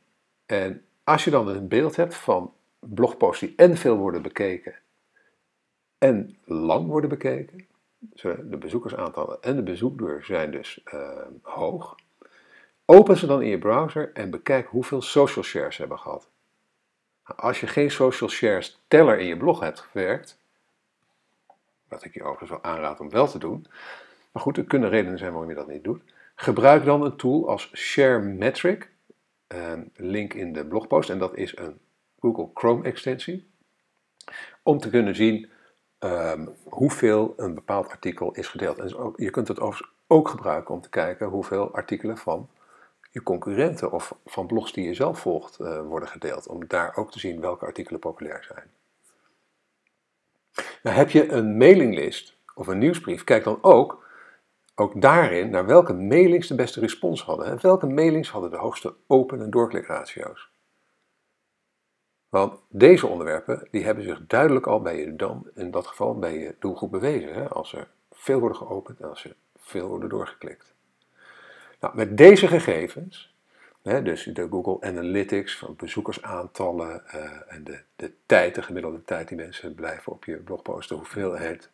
en 0.46 0.84
als 1.04 1.24
je 1.24 1.30
dan 1.30 1.48
een 1.48 1.68
beeld 1.68 1.96
hebt 1.96 2.14
van 2.14 2.54
blogposts 2.78 3.40
die 3.40 3.52
en 3.56 3.76
veel 3.76 3.96
worden 3.96 4.22
bekeken 4.22 4.74
en 5.98 6.38
lang 6.44 6.86
worden 6.86 7.10
bekeken, 7.10 7.66
de 8.22 8.56
bezoekersaantallen 8.58 9.42
en 9.42 9.56
de 9.56 9.62
bezoekduur 9.62 10.24
zijn 10.24 10.50
dus 10.50 10.84
hoog, 11.42 11.94
open 12.84 13.16
ze 13.16 13.26
dan 13.26 13.42
in 13.42 13.48
je 13.48 13.58
browser 13.58 14.12
en 14.12 14.30
bekijk 14.30 14.66
hoeveel 14.68 15.02
social 15.02 15.44
shares 15.44 15.74
ze 15.74 15.80
hebben 15.80 15.98
gehad. 15.98 16.30
Nou, 17.26 17.40
als 17.40 17.60
je 17.60 17.66
geen 17.66 17.90
social 17.90 18.30
shares 18.30 18.82
teller 18.88 19.18
in 19.18 19.26
je 19.26 19.36
blog 19.36 19.60
hebt 19.60 19.80
gewerkt, 19.80 20.39
wat 21.90 22.04
ik 22.04 22.14
je 22.14 22.22
overigens 22.22 22.50
wel 22.50 22.62
aanraad 22.62 23.00
om 23.00 23.10
wel 23.10 23.28
te 23.28 23.38
doen. 23.38 23.66
Maar 24.32 24.42
goed, 24.42 24.56
er 24.56 24.64
kunnen 24.64 24.88
redenen 24.88 25.18
zijn 25.18 25.32
waarom 25.32 25.50
je 25.50 25.56
dat 25.56 25.68
niet 25.68 25.84
doet. 25.84 26.02
Gebruik 26.34 26.84
dan 26.84 27.04
een 27.04 27.16
tool 27.16 27.48
als 27.48 27.70
ShareMetric, 27.74 28.90
een 29.46 29.90
link 29.96 30.34
in 30.34 30.52
de 30.52 30.66
blogpost, 30.66 31.10
en 31.10 31.18
dat 31.18 31.36
is 31.36 31.56
een 31.56 31.78
Google 32.20 32.50
Chrome 32.54 32.84
extensie, 32.84 33.50
om 34.62 34.78
te 34.78 34.90
kunnen 34.90 35.14
zien 35.14 35.50
um, 35.98 36.54
hoeveel 36.64 37.34
een 37.36 37.54
bepaald 37.54 37.88
artikel 37.88 38.32
is 38.32 38.48
gedeeld. 38.48 38.78
En 38.78 39.12
je 39.16 39.30
kunt 39.30 39.48
het 39.48 39.60
overigens 39.60 39.92
ook 40.06 40.28
gebruiken 40.28 40.74
om 40.74 40.80
te 40.80 40.88
kijken 40.88 41.26
hoeveel 41.26 41.74
artikelen 41.74 42.16
van 42.16 42.48
je 43.10 43.22
concurrenten 43.22 43.92
of 43.92 44.14
van 44.26 44.46
blogs 44.46 44.72
die 44.72 44.84
je 44.84 44.94
zelf 44.94 45.18
volgt 45.18 45.60
uh, 45.60 45.80
worden 45.80 46.08
gedeeld, 46.08 46.46
om 46.46 46.66
daar 46.66 46.96
ook 46.96 47.10
te 47.10 47.18
zien 47.18 47.40
welke 47.40 47.64
artikelen 47.64 48.00
populair 48.00 48.44
zijn. 48.44 48.79
Nou, 50.82 50.96
heb 50.96 51.10
je 51.10 51.28
een 51.28 51.56
mailinglist 51.56 52.36
of 52.54 52.66
een 52.66 52.78
nieuwsbrief, 52.78 53.24
kijk 53.24 53.44
dan 53.44 53.58
ook, 53.62 54.06
ook 54.74 55.00
daarin 55.00 55.50
naar 55.50 55.66
welke 55.66 55.92
mailings 55.92 56.48
de 56.48 56.54
beste 56.54 56.80
respons 56.80 57.22
hadden. 57.22 57.46
En 57.46 57.58
welke 57.60 57.86
mailings 57.86 58.30
hadden 58.30 58.50
de 58.50 58.56
hoogste 58.56 58.94
open- 59.06 59.42
en 59.42 59.50
doorklikratio's. 59.50 60.50
Want 62.28 62.60
deze 62.68 63.06
onderwerpen 63.06 63.68
die 63.70 63.84
hebben 63.84 64.04
zich 64.04 64.26
duidelijk 64.26 64.66
al 64.66 64.82
bij 64.82 64.98
je 64.98 65.16
dan, 65.16 65.50
in 65.54 65.70
dat 65.70 65.86
geval 65.86 66.18
bij 66.18 66.38
je 66.38 66.54
doelgroep 66.58 66.90
bewezen. 66.90 67.34
Hè? 67.34 67.48
Als 67.48 67.72
er 67.72 67.88
veel 68.10 68.38
worden 68.40 68.58
geopend 68.58 69.00
en 69.00 69.08
als 69.08 69.24
er 69.24 69.36
veel 69.56 69.88
worden 69.88 70.08
doorgeklikt. 70.08 70.74
Nou, 71.80 71.96
met 71.96 72.16
deze 72.16 72.46
gegevens 72.46 73.29
dus 73.82 74.24
de 74.24 74.46
Google 74.50 74.88
Analytics 74.88 75.58
van 75.58 75.74
bezoekersaantallen 75.76 77.02
uh, 77.14 77.30
en 77.48 77.64
de, 77.64 77.80
de 77.96 78.12
tijd, 78.26 78.54
de 78.54 78.62
gemiddelde 78.62 79.04
tijd 79.04 79.28
die 79.28 79.36
mensen 79.36 79.74
blijven 79.74 80.12
op 80.12 80.24
je 80.24 80.36
blogpost, 80.36 80.88
de 80.88 80.94
hoeveelheid 80.94 81.70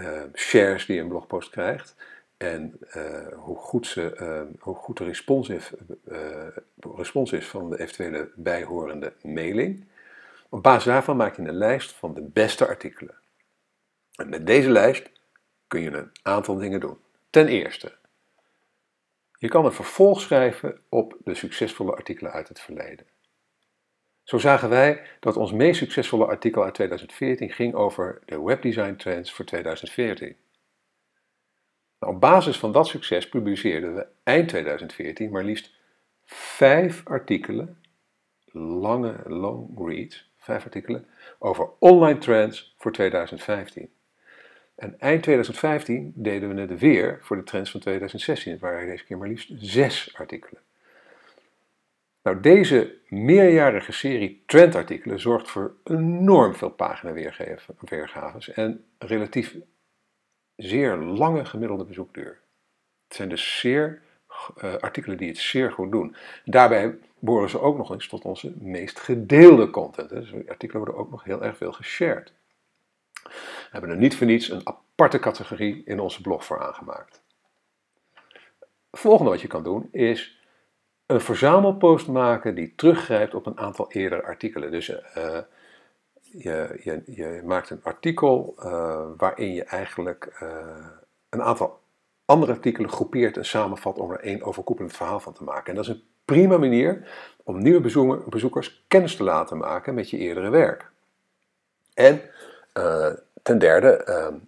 uh, 0.00 0.22
shares 0.34 0.86
die 0.86 1.00
een 1.00 1.08
blogpost 1.08 1.50
krijgt 1.50 1.94
en 2.36 2.78
uh, 2.96 3.28
hoe, 3.32 3.56
goed 3.56 3.86
ze, 3.86 4.46
hoe 4.58 4.74
goed 4.74 4.96
de 4.96 5.04
is, 5.54 5.72
respons 6.96 7.32
is 7.32 7.46
van 7.46 7.70
de 7.70 7.80
eventuele 7.80 8.30
bijhorende 8.34 9.12
mailing. 9.22 9.84
Op 10.48 10.62
basis 10.62 10.84
daarvan 10.84 11.16
maak 11.16 11.36
je 11.36 11.42
een 11.42 11.56
lijst 11.56 11.92
van 11.92 12.14
de 12.14 12.22
beste 12.22 12.66
artikelen. 12.66 13.14
En 14.16 14.28
met 14.28 14.46
deze 14.46 14.70
lijst 14.70 15.10
kun 15.66 15.80
je 15.80 15.90
een 15.90 16.10
aantal 16.22 16.56
dingen 16.56 16.80
doen. 16.80 16.98
Ten 17.30 17.48
eerste, 17.48 17.92
je 19.38 19.48
kan 19.48 19.64
een 19.64 19.72
vervolg 19.72 20.20
schrijven 20.20 20.80
op 20.88 21.16
de 21.24 21.34
succesvolle 21.34 21.94
artikelen 21.94 22.32
uit 22.32 22.48
het 22.48 22.60
verleden. 22.60 23.06
Zo 24.22 24.38
zagen 24.38 24.68
wij 24.68 25.02
dat 25.20 25.36
ons 25.36 25.52
meest 25.52 25.78
succesvolle 25.78 26.26
artikel 26.26 26.64
uit 26.64 26.74
2014 26.74 27.50
ging 27.50 27.74
over 27.74 28.22
de 28.24 28.42
webdesign 28.42 28.94
trends 28.96 29.32
voor 29.32 29.44
2014. 29.44 30.36
Nou, 31.98 32.14
op 32.14 32.20
basis 32.20 32.58
van 32.58 32.72
dat 32.72 32.86
succes 32.86 33.28
publiceerden 33.28 33.94
we 33.94 34.06
eind 34.22 34.48
2014 34.48 35.30
maar 35.30 35.44
liefst 35.44 35.74
vijf 36.24 37.02
artikelen, 37.04 37.80
lange 38.52 39.20
long 39.24 39.88
reads, 39.88 40.30
vijf 40.36 40.64
artikelen 40.64 41.06
over 41.38 41.68
online 41.78 42.18
trends 42.18 42.74
voor 42.78 42.92
2015. 42.92 43.90
En 44.76 45.00
eind 45.00 45.22
2015 45.22 46.12
deden 46.14 46.54
we 46.54 46.60
het 46.60 46.78
weer 46.78 47.18
voor 47.22 47.36
de 47.36 47.42
trends 47.42 47.70
van 47.70 47.80
2016. 47.80 48.52
Het 48.52 48.60
waren 48.60 48.86
deze 48.86 49.04
keer 49.04 49.18
maar 49.18 49.28
liefst 49.28 49.50
zes 49.56 50.14
artikelen. 50.14 50.60
Nou, 52.22 52.40
deze 52.40 52.94
meerjarige 53.08 53.92
serie 53.92 54.42
trendartikelen 54.46 55.20
zorgt 55.20 55.48
voor 55.48 55.74
enorm 55.84 56.54
veel 56.54 56.70
paginaweergaves 56.70 58.52
en 58.52 58.84
relatief 58.98 59.56
zeer 60.56 60.96
lange 60.96 61.44
gemiddelde 61.44 61.84
bezoekduur. 61.84 62.40
Het 63.08 63.16
zijn 63.16 63.28
dus 63.28 63.58
zeer 63.58 64.02
uh, 64.64 64.74
artikelen 64.74 65.16
die 65.16 65.28
het 65.28 65.38
zeer 65.38 65.72
goed 65.72 65.90
doen. 65.90 66.16
Daarbij 66.44 66.98
behoren 67.18 67.50
ze 67.50 67.60
ook 67.60 67.76
nog 67.76 67.90
eens 67.90 68.08
tot 68.08 68.24
onze 68.24 68.52
meest 68.58 69.00
gedeelde 69.00 69.70
content. 69.70 70.08
Dus 70.08 70.32
artikelen 70.48 70.84
worden 70.84 71.00
ook 71.00 71.10
nog 71.10 71.24
heel 71.24 71.44
erg 71.44 71.56
veel 71.56 71.72
geshared. 71.72 72.32
We 73.28 73.68
hebben 73.70 73.90
er 73.90 73.96
niet 73.96 74.16
voor 74.16 74.26
niets 74.26 74.50
een 74.50 74.60
aparte 74.64 75.18
categorie 75.18 75.82
in 75.84 76.00
onze 76.00 76.20
blog 76.20 76.44
voor 76.44 76.60
aangemaakt. 76.60 77.22
Het 78.90 79.00
volgende 79.00 79.30
wat 79.30 79.40
je 79.40 79.48
kan 79.48 79.62
doen 79.62 79.88
is 79.92 80.40
een 81.06 81.20
verzamelpost 81.20 82.08
maken 82.08 82.54
die 82.54 82.74
teruggrijpt 82.76 83.34
op 83.34 83.46
een 83.46 83.58
aantal 83.58 83.92
eerdere 83.92 84.22
artikelen. 84.22 84.70
Dus 84.70 84.88
uh, 84.88 85.38
je, 86.20 86.80
je, 86.82 87.02
je, 87.06 87.42
maakt 87.44 87.70
een 87.70 87.82
artikel 87.82 88.54
uh, 88.58 89.06
waarin 89.16 89.52
je 89.52 89.64
eigenlijk 89.64 90.38
uh, 90.42 90.86
een 91.28 91.42
aantal 91.42 91.80
andere 92.24 92.52
artikelen 92.52 92.90
groepeert 92.90 93.36
en 93.36 93.44
samenvat 93.44 93.98
om 93.98 94.10
er 94.10 94.20
één 94.20 94.42
overkoepelend 94.42 94.96
verhaal 94.96 95.20
van 95.20 95.32
te 95.32 95.44
maken. 95.44 95.66
En 95.66 95.74
dat 95.74 95.84
is 95.84 95.90
een 95.90 96.02
prima 96.24 96.56
manier 96.56 97.08
om 97.44 97.62
nieuwe 97.62 98.20
bezoekers 98.28 98.84
kennis 98.88 99.16
te 99.16 99.24
laten 99.24 99.56
maken 99.56 99.94
met 99.94 100.10
je 100.10 100.18
eerdere 100.18 100.50
werk. 100.50 100.90
En 101.94 102.20
ten 103.42 103.58
derde, 103.58 104.40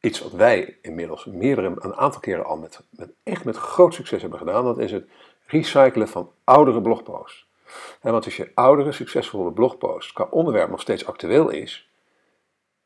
iets 0.00 0.20
wat 0.20 0.32
wij 0.32 0.78
inmiddels 0.82 1.24
meerdere, 1.24 1.76
een 1.78 1.94
aantal 1.94 2.20
keren 2.20 2.44
al 2.44 2.56
met, 2.56 2.80
met, 2.90 3.10
echt 3.22 3.44
met 3.44 3.56
groot 3.56 3.94
succes 3.94 4.20
hebben 4.20 4.38
gedaan, 4.38 4.64
dat 4.64 4.78
is 4.78 4.92
het 4.92 5.08
recyclen 5.46 6.08
van 6.08 6.32
oudere 6.44 6.82
blogposts. 6.82 7.48
En 8.00 8.12
want 8.12 8.24
als 8.24 8.36
je 8.36 8.50
oudere, 8.54 8.92
succesvolle 8.92 9.52
blogpost 9.52 10.12
qua 10.12 10.26
onderwerp 10.30 10.70
nog 10.70 10.80
steeds 10.80 11.06
actueel 11.06 11.48
is, 11.48 11.90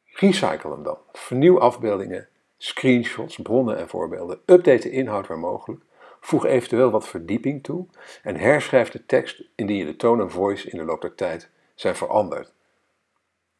recycle 0.04 0.70
hem 0.70 0.82
dan. 0.82 0.98
Vernieuw 1.12 1.60
afbeeldingen, 1.60 2.28
screenshots, 2.56 3.36
bronnen 3.36 3.76
en 3.76 3.88
voorbeelden. 3.88 4.40
Update 4.46 4.88
de 4.88 4.90
inhoud 4.90 5.26
waar 5.26 5.38
mogelijk. 5.38 5.82
Voeg 6.20 6.44
eventueel 6.46 6.90
wat 6.90 7.08
verdieping 7.08 7.62
toe 7.62 7.86
en 8.22 8.36
herschrijf 8.36 8.90
de 8.90 9.06
tekst 9.06 9.42
indien 9.54 9.76
je 9.76 9.84
de 9.84 9.96
toon 9.96 10.20
en 10.20 10.30
voice 10.30 10.70
in 10.70 10.78
de 10.78 10.84
loop 10.84 11.00
der 11.00 11.14
tijd 11.14 11.50
zijn 11.74 11.96
veranderd. 11.96 12.52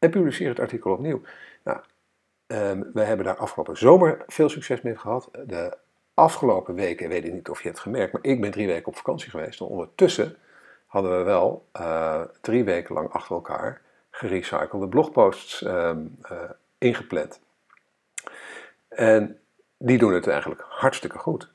En 0.00 0.10
publiceer 0.10 0.48
het 0.48 0.60
artikel 0.60 0.92
opnieuw. 0.92 1.20
Nou, 1.64 1.78
Um, 2.52 2.90
we 2.92 3.00
hebben 3.00 3.26
daar 3.26 3.36
afgelopen 3.36 3.76
zomer 3.76 4.24
veel 4.26 4.48
succes 4.48 4.80
mee 4.80 4.96
gehad. 4.96 5.28
De 5.46 5.76
afgelopen 6.14 6.74
weken, 6.74 7.08
weet 7.08 7.24
ik 7.24 7.32
niet 7.32 7.48
of 7.48 7.62
je 7.62 7.68
het 7.68 7.78
gemerkt, 7.78 8.12
maar 8.12 8.24
ik 8.24 8.40
ben 8.40 8.50
drie 8.50 8.66
weken 8.66 8.86
op 8.86 8.96
vakantie 8.96 9.30
geweest. 9.30 9.60
En 9.60 9.66
ondertussen 9.66 10.36
hadden 10.86 11.18
we 11.18 11.24
wel 11.24 11.66
uh, 11.80 12.20
drie 12.40 12.64
weken 12.64 12.94
lang 12.94 13.10
achter 13.10 13.34
elkaar 13.34 13.80
gerecyclede 14.10 14.88
blogposts 14.88 15.64
um, 15.64 16.16
uh, 16.32 16.38
ingepland. 16.78 17.40
En 18.88 19.38
die 19.76 19.98
doen 19.98 20.12
het 20.12 20.26
eigenlijk 20.26 20.64
hartstikke 20.68 21.18
goed. 21.18 21.50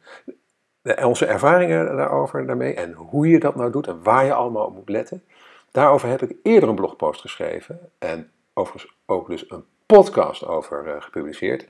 Onze 1.03 1.25
ervaringen 1.25 1.95
daarover 1.95 2.45
daarmee 2.45 2.73
en 2.73 2.93
hoe 2.93 3.27
je 3.27 3.39
dat 3.39 3.55
nou 3.55 3.71
doet 3.71 3.87
en 3.87 4.03
waar 4.03 4.25
je 4.25 4.33
allemaal 4.33 4.65
op 4.65 4.75
moet 4.75 4.89
letten, 4.89 5.23
daarover 5.71 6.09
heb 6.09 6.21
ik 6.21 6.35
eerder 6.43 6.69
een 6.69 6.75
blogpost 6.75 7.21
geschreven. 7.21 7.79
En 7.97 8.29
overigens 8.55 8.95
ook 9.05 9.27
dus 9.27 9.49
een 9.51 9.65
podcast 9.85 10.45
over 10.45 10.87
uh, 10.87 11.01
gepubliceerd. 11.01 11.67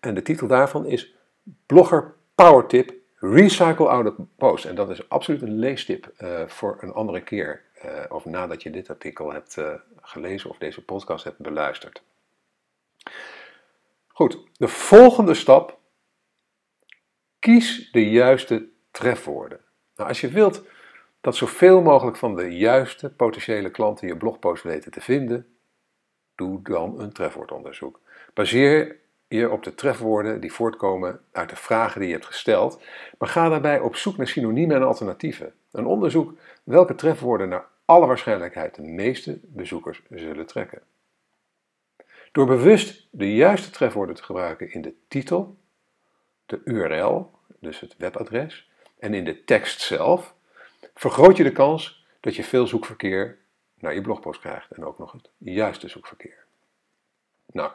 En 0.00 0.14
de 0.14 0.22
titel 0.22 0.46
daarvan 0.46 0.86
is 0.86 1.14
Blogger 1.66 2.14
Power 2.34 2.66
Tip 2.66 2.94
Recycle 3.14 3.88
Out 3.88 4.06
of 4.06 4.26
Post. 4.36 4.64
En 4.64 4.74
dat 4.74 4.90
is 4.90 5.08
absoluut 5.08 5.42
een 5.42 5.58
leestip 5.58 6.12
uh, 6.18 6.46
voor 6.46 6.78
een 6.80 6.92
andere 6.92 7.22
keer. 7.22 7.64
Uh, 7.84 8.04
of 8.08 8.24
nadat 8.24 8.62
je 8.62 8.70
dit 8.70 8.90
artikel 8.90 9.32
hebt 9.32 9.58
gelezen 10.00 10.50
of 10.50 10.58
deze 10.58 10.84
podcast 10.84 11.24
hebt 11.24 11.38
beluisterd. 11.38 12.02
Goed, 14.06 14.38
de 14.52 14.68
volgende 14.68 15.34
stap. 15.34 15.78
Kies 17.38 17.90
de 17.92 18.10
juiste 18.10 18.68
trefwoorden. 18.90 19.60
Nou, 19.96 20.08
als 20.08 20.20
je 20.20 20.28
wilt 20.28 20.62
dat 21.20 21.36
zoveel 21.36 21.82
mogelijk 21.82 22.16
van 22.16 22.36
de 22.36 22.56
juiste 22.56 23.10
potentiële 23.10 23.70
klanten 23.70 24.08
je 24.08 24.16
blogpost 24.16 24.62
weten 24.62 24.90
te 24.90 25.00
vinden, 25.00 25.55
Doe 26.36 26.62
dan 26.62 27.00
een 27.00 27.12
trefwoordonderzoek. 27.12 28.00
Baseer 28.34 28.96
je 29.28 29.50
op 29.50 29.62
de 29.62 29.74
trefwoorden 29.74 30.40
die 30.40 30.52
voortkomen 30.52 31.20
uit 31.32 31.48
de 31.48 31.56
vragen 31.56 32.00
die 32.00 32.08
je 32.08 32.14
hebt 32.14 32.26
gesteld, 32.26 32.82
maar 33.18 33.28
ga 33.28 33.48
daarbij 33.48 33.80
op 33.80 33.96
zoek 33.96 34.16
naar 34.16 34.28
synoniemen 34.28 34.76
en 34.76 34.82
alternatieven. 34.82 35.54
Een 35.70 35.86
onderzoek 35.86 36.32
welke 36.64 36.94
trefwoorden 36.94 37.48
naar 37.48 37.66
alle 37.84 38.06
waarschijnlijkheid 38.06 38.74
de 38.74 38.82
meeste 38.82 39.38
bezoekers 39.42 40.02
zullen 40.10 40.46
trekken. 40.46 40.82
Door 42.32 42.46
bewust 42.46 43.06
de 43.10 43.34
juiste 43.34 43.70
trefwoorden 43.70 44.14
te 44.14 44.22
gebruiken 44.22 44.72
in 44.72 44.82
de 44.82 44.94
titel, 45.08 45.56
de 46.46 46.60
URL, 46.64 47.30
dus 47.60 47.80
het 47.80 47.94
webadres, 47.98 48.70
en 48.98 49.14
in 49.14 49.24
de 49.24 49.44
tekst 49.44 49.80
zelf, 49.80 50.34
vergroot 50.94 51.36
je 51.36 51.42
de 51.42 51.52
kans 51.52 52.06
dat 52.20 52.36
je 52.36 52.44
veel 52.44 52.66
zoekverkeer 52.66 53.38
naar 53.80 53.94
je 53.94 54.00
blogpost 54.00 54.40
krijgt 54.40 54.70
en 54.70 54.84
ook 54.84 54.98
nog 54.98 55.12
het 55.12 55.30
juiste 55.38 55.88
zoekverkeer. 55.88 56.44
Nou, 57.52 57.70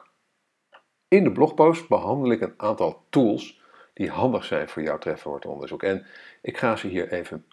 in 1.07 1.23
de 1.23 1.31
blogpost 1.31 1.87
behandel 1.87 2.31
ik 2.31 2.41
een 2.41 2.53
aantal 2.57 3.05
tools 3.09 3.61
die 3.93 4.09
handig 4.09 4.43
zijn 4.43 4.69
voor 4.69 4.81
jouw 4.81 4.97
trefwoordonderzoek. 4.97 5.83
En 5.83 6.05
ik 6.41 6.57
ga 6.57 6.75
ze 6.75 6.87
hier 6.87 7.11
even 7.11 7.45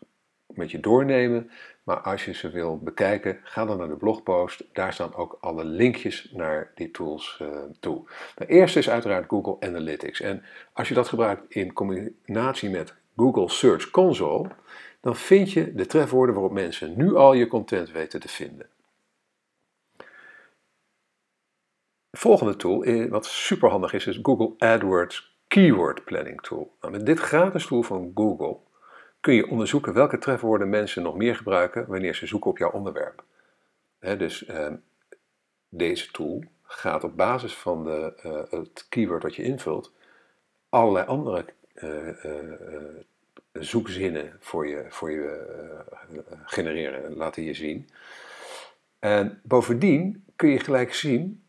met 0.47 0.71
je 0.71 0.81
doornemen, 0.81 1.51
maar 1.83 2.01
als 2.01 2.25
je 2.25 2.35
ze 2.35 2.51
wil 2.51 2.79
bekijken, 2.79 3.41
ga 3.43 3.65
dan 3.65 3.79
naar 3.79 3.89
de 3.89 3.97
blogpost. 3.97 4.65
Daar 4.73 4.93
staan 4.93 5.15
ook 5.15 5.37
alle 5.41 5.65
linkjes 5.65 6.31
naar 6.33 6.73
die 6.75 6.91
tools 6.91 7.39
uh, 7.43 7.49
toe. 7.81 8.09
De 8.35 8.47
eerste 8.47 8.79
is 8.79 8.91
uiteraard 8.91 9.29
Google 9.29 9.57
Analytics. 9.69 10.21
En 10.21 10.43
als 10.73 10.89
je 10.89 10.95
dat 10.95 11.09
gebruikt 11.09 11.55
in 11.55 11.73
combinatie 11.73 12.71
met 12.71 12.95
Google 13.17 13.49
Search 13.49 13.91
Console, 13.91 14.49
dan 15.01 15.17
vind 15.17 15.53
je 15.53 15.75
de 15.75 15.87
trefwoorden 15.87 16.35
waarop 16.35 16.53
mensen 16.53 16.97
nu 16.97 17.15
al 17.15 17.33
je 17.33 17.47
content 17.47 17.91
weten 17.91 18.21
te 18.21 18.29
vinden. 18.29 18.69
De 22.11 22.19
volgende 22.19 22.57
tool, 22.57 22.85
eh, 22.85 23.11
wat 23.11 23.27
superhandig 23.27 23.93
is, 23.93 24.07
is 24.07 24.19
Google 24.23 24.55
AdWords 24.59 25.37
Keyword 25.49 26.05
Planning 26.05 26.41
Tool. 26.41 26.77
Nou, 26.81 26.93
met 26.93 27.07
dit 27.07 27.19
gratis 27.19 27.67
tool 27.67 27.83
van 27.83 28.11
Google 28.15 28.57
kun 29.21 29.35
je 29.35 29.49
onderzoeken 29.49 29.93
welke 29.93 30.19
trefwoorden 30.19 30.69
mensen 30.69 31.03
nog 31.03 31.17
meer 31.17 31.37
gebruiken 31.37 31.87
wanneer 31.87 32.15
ze 32.15 32.27
zoeken 32.27 32.51
op 32.51 32.59
jouw 32.59 32.71
onderwerp. 32.71 33.25
dus 33.99 34.45
eh, 34.45 34.73
deze 35.69 36.11
tool 36.11 36.45
gaat 36.63 37.05
op 37.05 37.17
basis 37.17 37.55
van 37.55 37.85
de, 37.85 38.13
uh, 38.25 38.61
het 38.61 38.87
keyword 38.89 39.23
dat 39.23 39.35
je 39.35 39.43
invult 39.43 39.93
allerlei 40.69 41.07
andere 41.07 41.45
uh, 41.75 42.09
zoekzinnen 43.53 44.37
voor 44.41 44.69
je, 44.69 44.85
voor 44.89 45.11
je 45.11 45.47
uh, 46.11 46.21
genereren, 46.45 47.17
laten 47.17 47.43
je 47.43 47.55
zien. 47.55 47.89
En 48.99 49.41
bovendien 49.45 50.25
kun 50.37 50.49
je 50.49 50.59
gelijk 50.59 50.95
zien 50.95 51.43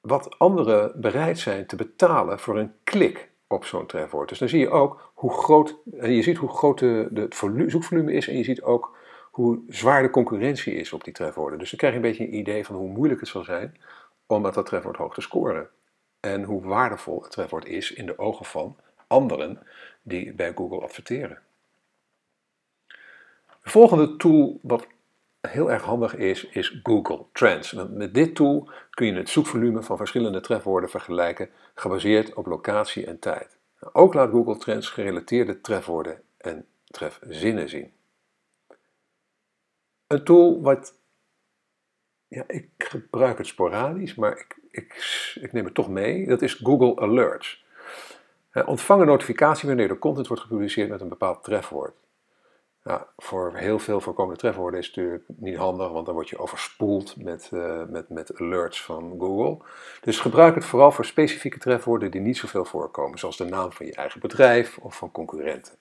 wat 0.00 0.38
anderen 0.38 1.00
bereid 1.00 1.38
zijn 1.38 1.66
te 1.66 1.76
betalen 1.76 2.38
voor 2.38 2.58
een 2.58 2.72
klik 2.84 3.30
op 3.46 3.64
zo'n 3.64 3.86
trefwoord. 3.86 4.28
Dus 4.28 4.38
dan 4.38 4.48
zie 4.48 4.60
je 4.60 4.70
ook 4.70 5.12
hoe 5.14 5.32
groot, 5.32 5.76
en 5.98 6.12
je 6.12 6.22
ziet 6.22 6.36
hoe 6.36 6.48
groot 6.48 6.78
de, 6.78 7.08
de 7.10 7.64
zoekvolume 7.66 8.12
is 8.12 8.28
en 8.28 8.36
je 8.36 8.44
ziet 8.44 8.62
ook 8.62 8.96
hoe 9.30 9.62
zwaar 9.68 10.02
de 10.02 10.10
concurrentie 10.10 10.74
is 10.74 10.92
op 10.92 11.04
die 11.04 11.12
trefwoorden. 11.12 11.58
Dus 11.58 11.70
dan 11.70 11.78
krijg 11.78 11.92
je 11.94 12.00
een 12.00 12.06
beetje 12.08 12.24
een 12.24 12.38
idee 12.38 12.64
van 12.64 12.76
hoe 12.76 12.88
moeilijk 12.88 13.20
het 13.20 13.28
zal 13.28 13.44
zijn 13.44 13.76
om 14.26 14.42
met 14.42 14.54
dat 14.54 14.66
trefwoord 14.66 14.96
hoog 14.96 15.14
te 15.14 15.20
scoren. 15.20 15.68
En 16.20 16.42
hoe 16.42 16.64
waardevol 16.64 17.22
het 17.22 17.30
trefwoord 17.30 17.66
is 17.66 17.92
in 17.92 18.06
de 18.06 18.18
ogen 18.18 18.44
van 18.44 18.76
anderen 19.06 19.58
die 20.10 20.32
bij 20.32 20.52
Google 20.54 20.80
adverteren. 20.80 21.38
De 23.62 23.70
volgende 23.70 24.16
tool 24.16 24.58
wat 24.62 24.86
heel 25.40 25.70
erg 25.70 25.82
handig 25.82 26.16
is, 26.16 26.44
is 26.44 26.80
Google 26.82 27.24
Trends. 27.32 27.72
Met 27.72 28.14
dit 28.14 28.34
tool 28.34 28.70
kun 28.90 29.06
je 29.06 29.12
het 29.12 29.28
zoekvolume 29.28 29.82
van 29.82 29.96
verschillende 29.96 30.40
trefwoorden 30.40 30.90
vergelijken, 30.90 31.50
gebaseerd 31.74 32.34
op 32.34 32.46
locatie 32.46 33.06
en 33.06 33.18
tijd. 33.18 33.56
Ook 33.92 34.14
laat 34.14 34.30
Google 34.30 34.56
Trends 34.56 34.88
gerelateerde 34.88 35.60
trefwoorden 35.60 36.22
en 36.36 36.66
trefzinnen 36.84 37.68
zien. 37.68 37.92
Een 40.06 40.24
tool 40.24 40.60
wat, 40.62 40.94
ja, 42.28 42.44
ik 42.46 42.68
gebruik 42.78 43.38
het 43.38 43.46
sporadisch, 43.46 44.14
maar 44.14 44.38
ik, 44.38 44.56
ik, 44.70 44.92
ik 45.40 45.52
neem 45.52 45.64
het 45.64 45.74
toch 45.74 45.88
mee, 45.88 46.26
dat 46.26 46.42
is 46.42 46.54
Google 46.54 46.96
Alerts. 46.96 47.64
Ontvang 48.52 49.00
een 49.00 49.06
notificatie 49.06 49.68
wanneer 49.68 49.90
er 49.90 49.98
content 49.98 50.26
wordt 50.26 50.42
gepubliceerd 50.42 50.88
met 50.88 51.00
een 51.00 51.08
bepaald 51.08 51.44
trefwoord. 51.44 51.94
Ja, 52.84 53.06
voor 53.16 53.56
heel 53.56 53.78
veel 53.78 54.00
voorkomende 54.00 54.40
trefwoorden 54.40 54.80
is 54.80 54.86
het 54.86 54.96
natuurlijk 54.96 55.24
niet 55.26 55.56
handig, 55.56 55.90
want 55.90 56.06
dan 56.06 56.14
word 56.14 56.28
je 56.28 56.38
overspoeld 56.38 57.16
met, 57.16 57.50
uh, 57.54 57.82
met, 57.88 58.08
met 58.08 58.40
alerts 58.40 58.84
van 58.84 59.16
Google. 59.18 59.66
Dus 60.00 60.20
gebruik 60.20 60.54
het 60.54 60.64
vooral 60.64 60.92
voor 60.92 61.04
specifieke 61.04 61.58
trefwoorden 61.58 62.10
die 62.10 62.20
niet 62.20 62.36
zoveel 62.36 62.64
voorkomen, 62.64 63.18
zoals 63.18 63.36
de 63.36 63.44
naam 63.44 63.72
van 63.72 63.86
je 63.86 63.94
eigen 63.94 64.20
bedrijf 64.20 64.78
of 64.78 64.96
van 64.96 65.10
concurrenten. 65.10 65.74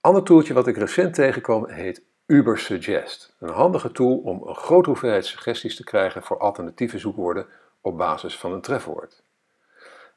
Ander 0.00 0.22
toeltje 0.22 0.54
wat 0.54 0.66
ik 0.66 0.76
recent 0.76 1.14
tegenkwam 1.14 1.68
heet 1.68 2.02
Ubersuggest. 2.26 3.36
Een 3.38 3.48
handige 3.48 3.92
tool 3.92 4.16
om 4.16 4.48
een 4.48 4.54
grote 4.54 4.88
hoeveelheid 4.88 5.26
suggesties 5.26 5.76
te 5.76 5.84
krijgen 5.84 6.22
voor 6.22 6.38
alternatieve 6.38 6.98
zoekwoorden 6.98 7.46
op 7.80 7.96
basis 7.96 8.38
van 8.38 8.52
een 8.52 8.60
trefwoord. 8.60 9.22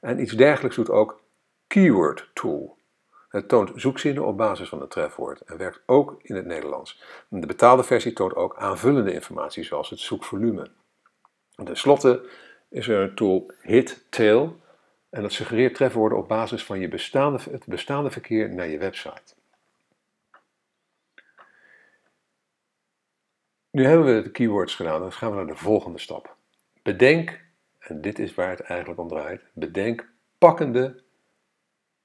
En 0.04 0.22
iets 0.22 0.32
dergelijks 0.32 0.76
doet 0.76 0.90
ook 0.90 1.22
Keyword 1.68 2.30
Tool. 2.34 2.78
Het 3.30 3.48
toont 3.48 3.72
zoekzinnen 3.76 4.26
op 4.26 4.38
basis 4.38 4.70
van 4.70 4.82
een 4.82 4.88
trefwoord 4.88 5.42
en 5.42 5.58
werkt 5.58 5.82
ook 5.86 6.20
in 6.22 6.36
het 6.36 6.46
Nederlands. 6.46 7.02
De 7.28 7.46
betaalde 7.46 7.84
versie 7.84 8.14
toont 8.14 8.36
ook 8.36 8.58
aanvullende 8.58 9.14
informatie 9.14 9.64
zoals 9.64 9.90
het 9.90 10.00
zoekvolume. 10.00 10.68
En 11.56 11.66
ten 11.66 11.78
slotte 11.78 12.30
is 12.70 12.88
er 12.88 13.00
een 13.00 13.16
tool 13.16 13.52
HitTail 13.62 14.60
en 15.10 15.22
dat 15.22 15.32
suggereert 15.32 15.76
trefwoorden 15.76 16.18
op 16.18 16.28
basis 16.28 16.64
van 16.64 16.80
je 16.80 16.88
bestaande, 16.88 17.40
het 17.52 17.66
bestaande 17.66 18.12
verkeer 18.12 18.54
naar 18.54 18.68
je 18.68 18.78
website. 18.78 19.34
Nu 23.72 23.86
hebben 23.86 24.16
we 24.16 24.22
de 24.22 24.32
keywords 24.32 24.76
gedaan, 24.76 25.02
dan 25.02 25.12
gaan 25.12 25.30
we 25.30 25.36
naar 25.36 25.48
de 25.48 25.56
volgende 25.56 26.00
stap. 26.00 26.36
Bedenk, 26.82 27.43
en 27.88 28.02
dit 28.02 28.20
is 28.20 28.34
waar 28.34 28.50
het 28.50 28.60
eigenlijk 28.60 29.00
om 29.00 29.08
draait, 29.08 29.42
bedenk 29.54 30.10
pakkende 30.38 31.02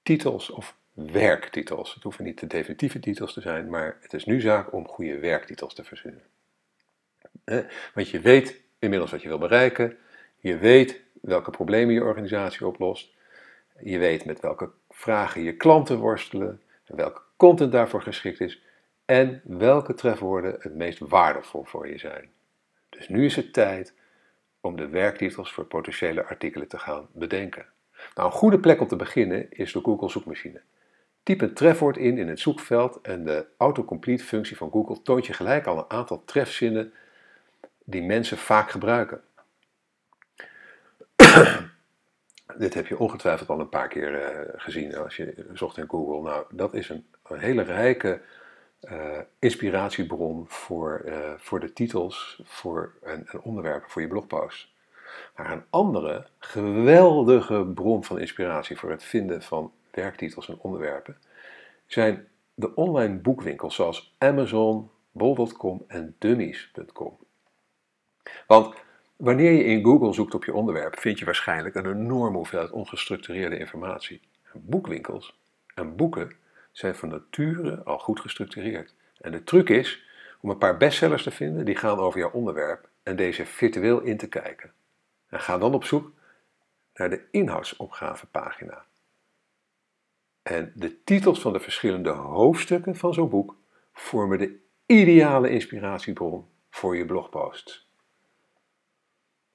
titels 0.03 0.51
of 0.51 0.77
werktitels. 0.93 1.95
Het 1.95 2.03
hoeven 2.03 2.25
niet 2.25 2.41
de 2.41 2.47
definitieve 2.47 3.01
titels 3.01 3.33
te 3.33 3.41
zijn, 3.41 3.71
maar 3.71 3.97
het 4.01 4.12
is 4.12 4.25
nu 4.25 4.41
zaak 4.41 4.73
om 4.73 4.88
goede 4.88 5.19
werktitels 5.19 5.75
te 5.75 5.85
verzinnen. 5.85 6.23
Want 7.95 8.09
je 8.09 8.21
weet 8.21 8.61
inmiddels 8.79 9.11
wat 9.11 9.23
je 9.23 9.29
wil 9.29 9.38
bereiken, 9.38 9.97
je 10.37 10.59
weet 10.59 11.01
welke 11.21 11.51
problemen 11.51 11.95
je 11.95 12.05
organisatie 12.05 12.67
oplost, 12.67 13.14
je 13.81 13.99
weet 13.99 14.25
met 14.25 14.41
welke 14.41 14.71
vragen 14.91 15.43
je 15.43 15.57
klanten 15.57 15.99
worstelen, 15.99 16.62
en 16.85 16.97
welke 16.97 17.21
content 17.37 17.73
daarvoor 17.73 18.03
geschikt 18.03 18.41
is 18.41 18.62
en 19.05 19.41
welke 19.45 19.95
trefwoorden 19.95 20.57
het 20.59 20.75
meest 20.75 20.99
waardevol 20.99 21.64
voor 21.64 21.88
je 21.88 21.99
zijn. 21.99 22.31
Dus 22.88 23.09
nu 23.09 23.25
is 23.25 23.37
het 23.37 23.53
tijd 23.53 23.95
om 24.69 24.77
de 24.77 24.89
werktitels 24.89 25.53
voor 25.53 25.65
potentiële 25.65 26.25
artikelen 26.25 26.69
te 26.69 26.79
gaan 26.79 27.09
bedenken. 27.13 27.67
Nou, 28.15 28.29
een 28.29 28.39
goede 28.39 28.59
plek 28.59 28.81
om 28.81 28.87
te 28.87 28.97
beginnen 28.97 29.51
is 29.51 29.73
de 29.73 29.81
Google 29.81 30.09
zoekmachine. 30.09 30.61
Typ 31.23 31.41
een 31.41 31.55
trefwoord 31.55 31.97
in 31.97 32.19
in 32.19 32.29
het 32.29 32.41
zoekveld 32.41 33.01
en 33.03 33.25
de 33.25 33.47
autocomplete 33.57 34.25
functie 34.25 34.57
van 34.57 34.71
Google 34.71 35.03
toont 35.03 35.27
je 35.27 35.33
gelijk 35.33 35.67
al 35.67 35.79
een 35.79 35.91
aantal 35.91 36.23
trefzinnen 36.25 36.93
die 37.85 38.03
mensen 38.03 38.39
vaak 38.39 38.71
gebruiken. 38.71 39.21
Dit 42.59 42.75
heb 42.75 42.87
je 42.87 42.99
ongetwijfeld 42.99 43.49
al 43.49 43.61
een 43.61 43.69
paar 43.69 43.89
keer 43.89 44.13
uh, 44.13 44.55
gezien 44.57 44.97
als 44.97 45.17
je 45.17 45.47
zocht 45.55 45.77
in 45.77 45.89
Google. 45.89 46.31
Nou, 46.31 46.45
dat 46.51 46.75
is 46.75 46.89
een 46.89 47.05
hele 47.23 47.63
rijke 47.63 48.21
uh, 48.81 49.19
inspiratiebron 49.38 50.45
voor, 50.49 51.03
uh, 51.07 51.33
voor 51.37 51.61
de 51.61 51.73
titels 51.73 52.41
voor, 52.45 52.93
en, 53.03 53.27
en, 53.27 53.41
onderwerpen 53.41 53.91
voor 53.91 54.03
je 54.03 54.09
blogpost. 54.09 54.69
Maar 55.37 55.53
een 55.53 55.64
andere 55.71 56.27
geweldige 56.38 57.64
bron 57.75 58.05
van 58.05 58.19
inspiratie 58.19 58.79
voor 58.79 58.91
het 58.91 59.05
vinden 59.05 59.43
van 59.43 59.73
werktitels 59.91 60.49
en 60.49 60.59
onderwerpen 60.59 61.17
zijn 61.87 62.29
de 62.55 62.75
online 62.75 63.14
boekwinkels 63.14 63.75
zoals 63.75 64.14
Amazon, 64.19 64.91
bol.com 65.12 65.85
en 65.87 66.14
dummies.com. 66.19 67.17
Want 68.47 68.75
wanneer 69.17 69.53
je 69.53 69.64
in 69.64 69.85
Google 69.85 70.12
zoekt 70.12 70.35
op 70.35 70.45
je 70.45 70.55
onderwerp, 70.55 70.99
vind 70.99 71.19
je 71.19 71.25
waarschijnlijk 71.25 71.75
een 71.75 71.87
enorme 71.87 72.37
hoeveelheid 72.37 72.71
ongestructureerde 72.71 73.59
informatie. 73.59 74.21
Boekwinkels 74.53 75.38
en 75.75 75.97
boeken 75.97 76.33
zijn 76.79 76.95
van 76.95 77.09
nature 77.09 77.83
al 77.83 77.99
goed 77.99 78.21
gestructureerd. 78.21 78.95
En 79.21 79.33
de 79.33 79.45
truc 79.45 79.69
is 79.69 80.05
om 80.41 80.51
een 80.51 80.59
paar 80.59 80.77
bestsellers 80.77 81.23
te 81.23 81.31
vinden 81.31 81.64
die 81.64 81.77
gaan 81.77 81.99
over 81.99 82.21
jouw 82.21 82.31
onderwerp 82.31 82.88
en 83.03 83.17
deze 83.17 83.47
virtueel 83.47 84.01
in 84.01 84.17
te 84.17 84.29
kijken. 84.29 84.73
En 85.29 85.41
ga 85.41 85.59
dan 85.59 85.75
op 85.75 85.85
zoek 85.85 86.12
naar 86.95 87.11
de 87.11 87.25
inhoudsopgavepagina. 87.31 88.85
En 90.43 90.73
de 90.75 91.05
titels 91.05 91.41
van 91.41 91.53
de 91.53 91.61
verschillende 91.61 92.11
hoofdstukken 92.11 92.97
van 92.97 93.14
zo'n 93.14 93.29
boek 93.29 93.57
vormen 93.93 94.38
de 94.38 94.59
ideale 94.87 95.51
inspiratiebron 95.51 96.47
voor 96.71 96.97
je 96.97 97.07
blogposts. 97.07 97.88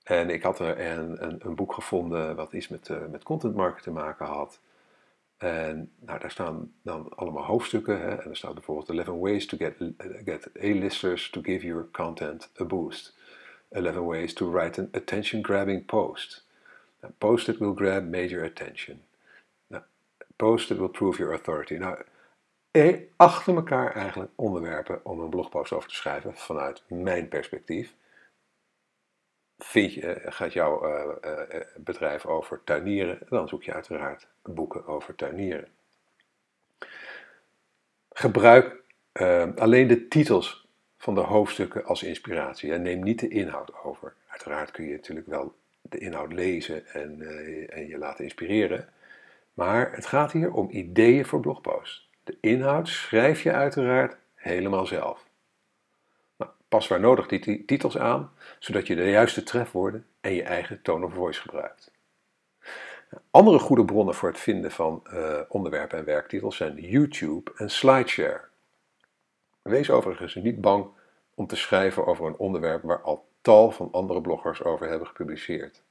En 0.04 0.30
ik 0.30 0.44
had 0.44 0.60
er 0.60 0.80
een, 0.80 1.24
een, 1.24 1.46
een 1.46 1.56
boek 1.56 1.74
gevonden 1.74 2.36
wat 2.36 2.54
iets 2.54 2.68
met, 2.68 2.90
uh, 2.90 3.06
met 3.12 3.24
content 3.24 3.56
marketing 3.56 3.96
te 3.96 4.04
maken 4.04 4.26
had. 4.26 4.60
En 5.44 5.92
nou, 6.00 6.20
daar 6.20 6.32
staan 6.32 6.74
dan 6.82 7.10
allemaal 7.16 7.44
hoofdstukken. 7.44 8.00
Hè? 8.02 8.16
En 8.16 8.30
er 8.30 8.36
staat 8.36 8.54
bijvoorbeeld 8.54 8.90
11 8.90 9.20
ways 9.20 9.46
to 9.46 9.58
get, 9.58 9.76
get 10.26 10.50
A-listers 10.64 11.30
to 11.30 11.42
give 11.42 11.66
your 11.66 11.88
content 11.92 12.52
a 12.60 12.66
boost. 12.66 13.18
11 13.70 14.06
ways 14.06 14.34
to 14.34 14.52
write 14.52 14.82
an 14.82 14.90
attention-grabbing 14.92 15.86
post. 15.86 16.48
A 17.04 17.10
post 17.18 17.46
that 17.46 17.58
will 17.58 17.74
grab 17.74 18.04
major 18.04 18.44
attention. 18.44 19.02
Nou, 19.68 19.84
post 20.36 20.68
that 20.68 20.78
will 20.78 20.90
prove 20.90 21.18
your 21.18 21.34
authority. 21.34 21.74
Nou, 21.74 21.98
achter 23.16 23.56
elkaar 23.56 23.96
eigenlijk 23.96 24.32
onderwerpen 24.36 25.06
om 25.06 25.20
een 25.20 25.30
blogpost 25.30 25.72
over 25.72 25.90
te 25.90 25.96
schrijven 25.96 26.36
vanuit 26.36 26.84
mijn 26.88 27.28
perspectief. 27.28 27.94
Je, 29.72 30.22
gaat 30.26 30.54
jouw 30.54 30.86
uh, 30.86 31.06
uh, 31.26 31.62
bedrijf 31.78 32.26
over 32.26 32.62
tuinieren, 32.64 33.20
dan 33.30 33.48
zoek 33.48 33.64
je 33.64 33.74
uiteraard 33.74 34.28
boeken 34.44 34.88
over 34.88 35.16
tuinieren. 35.16 35.68
Gebruik 38.12 38.82
alleen 39.56 39.88
de 39.88 40.08
titels 40.08 40.68
van 40.98 41.16
de 41.16 41.22
hoofdstukken 41.22 41.86
als 41.86 42.04
inspiratie 42.04 42.74
en 42.74 42.82
neem 42.82 43.04
niet 43.04 43.20
de 43.20 43.28
inhoud 43.28 43.84
over. 43.84 44.14
Uiteraard 44.28 44.72
kun 44.72 44.86
je 44.86 44.92
natuurlijk 44.92 45.28
wel 45.28 45.56
de 45.82 45.98
inhoud 45.98 46.34
lezen 46.34 46.88
en, 46.88 47.22
en 47.70 47.88
je 47.88 47.98
laten 47.98 48.24
inspireren, 48.24 48.90
maar 49.54 49.92
het 49.92 50.06
gaat 50.06 50.32
hier 50.32 50.52
om 50.52 50.70
ideeën 50.70 51.26
voor 51.26 51.40
blogposts. 51.40 52.10
De 52.24 52.38
inhoud 52.42 52.88
schrijf 52.88 53.44
je 53.44 53.52
uiteraard 53.52 54.18
helemaal 54.36 54.86
zelf. 54.86 55.26
Pas 56.74 56.88
waar 56.88 57.00
nodig 57.00 57.28
die 57.28 57.66
titels 57.66 57.98
aan, 57.98 58.32
zodat 58.60 58.88
je 58.88 58.96
de 58.96 59.10
juiste 59.10 59.44
trefwoorden 59.44 60.06
en 60.22 60.34
je 60.34 60.44
eigen 60.44 60.82
tone 60.82 61.06
of 61.06 61.14
voice 61.14 61.42
gebruikt. 61.42 61.92
Andere 63.32 63.60
goede 63.60 63.86
bronnen 63.86 64.16
voor 64.16 64.30
het 64.30 64.40
vinden 64.40 64.72
van 64.72 65.04
uh, 65.14 65.40
onderwerpen 65.50 65.98
en 65.98 66.06
werktitels 66.06 66.56
zijn 66.56 66.76
YouTube 66.76 67.52
en 67.56 67.70
SlideShare. 67.70 68.42
Wees 69.62 69.90
overigens 69.90 70.36
niet 70.36 70.62
bang 70.62 70.88
om 71.34 71.48
te 71.48 71.56
schrijven 71.56 72.06
over 72.06 72.26
een 72.26 72.38
onderwerp 72.38 72.84
waar 72.84 73.02
al 73.02 73.28
tal 73.42 73.72
van 73.72 73.92
andere 73.92 74.22
bloggers 74.22 74.64
over 74.64 74.88
hebben 74.90 75.08
gepubliceerd. 75.08 75.84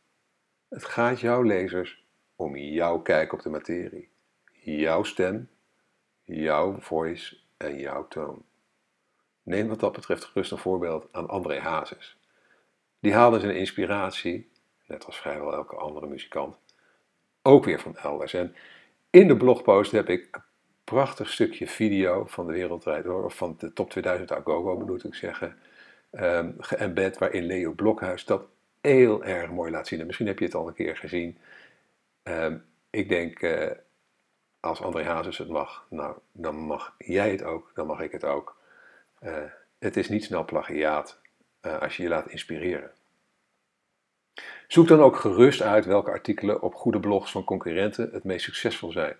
Het 0.68 0.84
gaat 0.84 1.20
jouw 1.20 1.42
lezers 1.42 2.04
om 2.36 2.56
jouw 2.56 2.98
kijk 2.98 3.32
op 3.32 3.42
de 3.42 3.50
materie, 3.50 4.08
jouw 4.52 5.02
stem, 5.02 5.48
jouw 6.22 6.76
voice 6.80 7.36
en 7.56 7.78
jouw 7.78 8.08
toon. 8.08 8.44
Neem 9.42 9.68
wat 9.68 9.80
dat 9.80 9.92
betreft 9.92 10.24
gerust 10.24 10.50
een 10.50 10.58
voorbeeld 10.58 11.08
aan 11.12 11.28
André 11.28 11.60
Hazes. 11.60 12.16
Die 13.00 13.14
haalde 13.14 13.40
zijn 13.40 13.56
inspiratie, 13.56 14.50
net 14.86 15.06
als 15.06 15.20
vrijwel 15.20 15.52
elke 15.52 15.76
andere 15.76 16.06
muzikant, 16.06 16.58
ook 17.42 17.64
weer 17.64 17.80
van 17.80 17.96
elders. 17.96 18.34
En 18.34 18.54
in 19.10 19.28
de 19.28 19.36
blogpost 19.36 19.92
heb 19.92 20.08
ik 20.08 20.28
een 20.32 20.42
prachtig 20.84 21.30
stukje 21.30 21.66
video 21.66 22.24
van 22.26 22.46
de 22.46 22.52
wereldrijd 22.52 23.04
door, 23.04 23.24
of 23.24 23.36
van 23.36 23.54
de 23.58 23.72
top 23.72 23.90
2000 23.90 24.32
Agogo 24.32 24.78
moet 24.78 25.04
ik 25.04 25.14
zeggen, 25.14 25.58
um, 26.12 26.54
geëmbed 26.58 27.18
waarin 27.18 27.44
Leo 27.44 27.72
Blokhuis 27.72 28.24
dat 28.24 28.44
heel 28.80 29.24
erg 29.24 29.50
mooi 29.50 29.70
laat 29.70 29.86
zien. 29.86 30.00
En 30.00 30.06
misschien 30.06 30.26
heb 30.26 30.38
je 30.38 30.44
het 30.44 30.54
al 30.54 30.68
een 30.68 30.74
keer 30.74 30.96
gezien. 30.96 31.38
Um, 32.22 32.64
ik 32.90 33.08
denk, 33.08 33.42
uh, 33.42 33.70
als 34.60 34.80
André 34.80 35.04
Hazes 35.04 35.38
het 35.38 35.48
mag, 35.48 35.86
nou, 35.88 36.16
dan 36.32 36.56
mag 36.56 36.94
jij 36.98 37.30
het 37.30 37.44
ook, 37.44 37.70
dan 37.74 37.86
mag 37.86 38.00
ik 38.00 38.12
het 38.12 38.24
ook. 38.24 38.60
Uh, 39.24 39.36
het 39.78 39.96
is 39.96 40.08
niet 40.08 40.24
snel 40.24 40.44
plagiaat 40.44 41.20
uh, 41.62 41.80
als 41.80 41.96
je 41.96 42.02
je 42.02 42.08
laat 42.08 42.28
inspireren. 42.28 42.90
Zoek 44.66 44.88
dan 44.88 45.00
ook 45.00 45.16
gerust 45.16 45.62
uit 45.62 45.84
welke 45.84 46.10
artikelen 46.10 46.62
op 46.62 46.74
goede 46.74 47.00
blogs 47.00 47.30
van 47.30 47.44
concurrenten 47.44 48.10
het 48.12 48.24
meest 48.24 48.44
succesvol 48.44 48.92
zijn. 48.92 49.16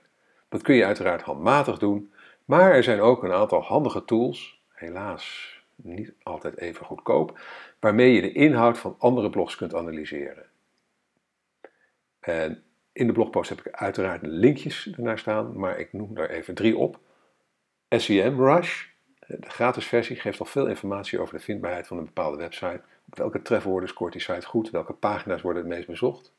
Dat 0.49 0.63
kun 0.63 0.75
je 0.75 0.85
uiteraard 0.85 1.23
handmatig 1.23 1.79
doen, 1.79 2.13
maar 2.45 2.73
er 2.73 2.83
zijn 2.83 3.01
ook 3.01 3.23
een 3.23 3.33
aantal 3.33 3.63
handige 3.63 4.05
tools, 4.05 4.63
helaas 4.69 5.57
niet 5.75 6.13
altijd 6.23 6.59
even 6.59 6.87
goedkoop, 6.87 7.41
waarmee 7.81 8.13
je 8.13 8.21
de 8.21 8.33
inhoud 8.33 8.79
van 8.79 8.97
andere 8.99 9.31
blogs 9.31 9.57
kunt 9.57 9.75
analyseren. 9.75 10.47
En 12.21 12.63
in 12.93 13.07
de 13.07 13.13
blogpost 13.13 13.49
heb 13.49 13.59
ik 13.59 13.73
uiteraard 13.73 14.23
linkjes 14.23 14.93
ernaar 14.97 15.19
staan, 15.19 15.59
maar 15.59 15.79
ik 15.79 15.93
noem 15.93 16.15
daar 16.15 16.31
even 16.31 16.55
drie 16.55 16.77
op. 16.77 16.99
SEM 17.89 18.45
Rush, 18.45 18.87
de 19.41 19.51
gratis 19.51 19.87
versie 19.87 20.17
geeft 20.17 20.41
al 20.41 20.47
veel 20.47 20.67
informatie 20.67 21.21
over 21.21 21.35
de 21.35 21.43
vindbaarheid 21.45 21.87
van 21.87 21.99
een 21.99 22.05
bepaalde 22.05 22.37
website. 22.37 22.81
Op 23.07 23.19
welke 23.19 23.43
trefwoorden 23.43 23.89
scoort 23.89 24.13
die 24.13 24.23
site 24.23 24.47
goed? 24.47 24.71
Welke 24.71 24.93
pagina's 24.93 25.43
worden 25.43 25.63
het 25.63 25.73
meest 25.73 25.87
bezocht? 25.87 26.33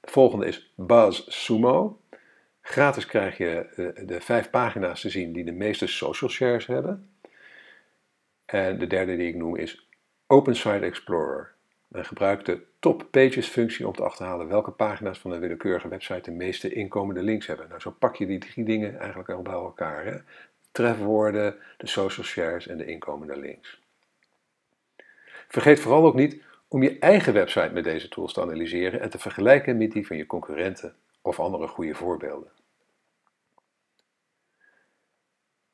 De 0.00 0.10
volgende 0.10 0.46
is 0.46 0.72
BuzzSumo. 0.74 2.00
Gratis 2.60 3.06
krijg 3.06 3.38
je 3.38 3.66
de, 3.76 4.04
de 4.04 4.20
vijf 4.20 4.50
pagina's 4.50 5.00
te 5.00 5.10
zien 5.10 5.32
die 5.32 5.44
de 5.44 5.52
meeste 5.52 5.86
social 5.86 6.30
shares 6.30 6.66
hebben. 6.66 7.08
En 8.44 8.78
de 8.78 8.86
derde 8.86 9.16
die 9.16 9.28
ik 9.28 9.34
noem 9.34 9.56
is 9.56 9.88
Open 10.26 10.56
Site 10.56 10.84
Explorer. 10.84 11.52
En 11.90 12.04
gebruik 12.04 12.44
de 12.44 12.62
top 12.78 13.08
pages 13.10 13.48
functie 13.48 13.86
om 13.86 13.92
te 13.92 14.02
achterhalen 14.02 14.48
welke 14.48 14.70
pagina's 14.70 15.18
van 15.18 15.30
een 15.30 15.40
willekeurige 15.40 15.88
website 15.88 16.30
de 16.30 16.36
meeste 16.36 16.72
inkomende 16.72 17.22
links 17.22 17.46
hebben. 17.46 17.68
Nou, 17.68 17.80
zo 17.80 17.90
pak 17.90 18.16
je 18.16 18.26
die 18.26 18.38
drie 18.38 18.64
dingen 18.64 18.98
eigenlijk 18.98 19.30
al 19.30 19.42
bij 19.42 19.52
elkaar. 19.52 20.04
Hè? 20.04 20.16
Trefwoorden, 20.74 21.56
de 21.76 21.86
social 21.86 22.26
shares 22.26 22.66
en 22.66 22.76
de 22.76 22.84
inkomende 22.84 23.36
links. 23.36 23.80
Vergeet 25.48 25.80
vooral 25.80 26.04
ook 26.04 26.14
niet 26.14 26.42
om 26.68 26.82
je 26.82 26.98
eigen 26.98 27.32
website 27.32 27.70
met 27.72 27.84
deze 27.84 28.08
tools 28.08 28.32
te 28.32 28.40
analyseren 28.40 29.00
en 29.00 29.10
te 29.10 29.18
vergelijken 29.18 29.76
met 29.76 29.92
die 29.92 30.06
van 30.06 30.16
je 30.16 30.26
concurrenten 30.26 30.96
of 31.20 31.40
andere 31.40 31.68
goede 31.68 31.94
voorbeelden. 31.94 32.50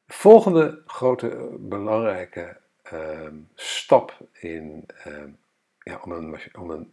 De 0.05 0.13
volgende 0.13 0.83
grote 0.87 1.31
eh, 1.31 1.43
belangrijke 1.59 2.57
uh, 2.93 3.27
stap 3.55 4.19
in, 4.33 4.87
uh, 5.07 5.25
ja, 5.83 6.01
om 6.05 6.13
een, 6.13 6.41
om 6.53 6.71
een 6.71 6.93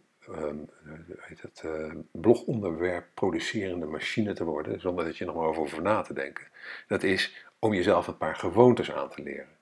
heet 1.20 1.42
het, 1.42 1.64
blogonderwerp 2.10 3.06
producerende 3.14 3.86
machine 3.86 4.32
te 4.32 4.44
worden, 4.44 4.80
zonder 4.80 5.04
dat 5.04 5.16
je 5.16 5.24
nog 5.24 5.34
maar 5.34 5.44
over 5.44 5.82
na 5.82 6.02
te 6.02 6.14
denken, 6.14 6.46
dat 6.86 7.02
is 7.02 7.47
om 7.58 7.74
jezelf 7.74 8.06
een 8.06 8.16
paar 8.16 8.36
gewoontes 8.36 8.92
aan 8.92 9.08
te 9.08 9.22
leren. 9.22 9.56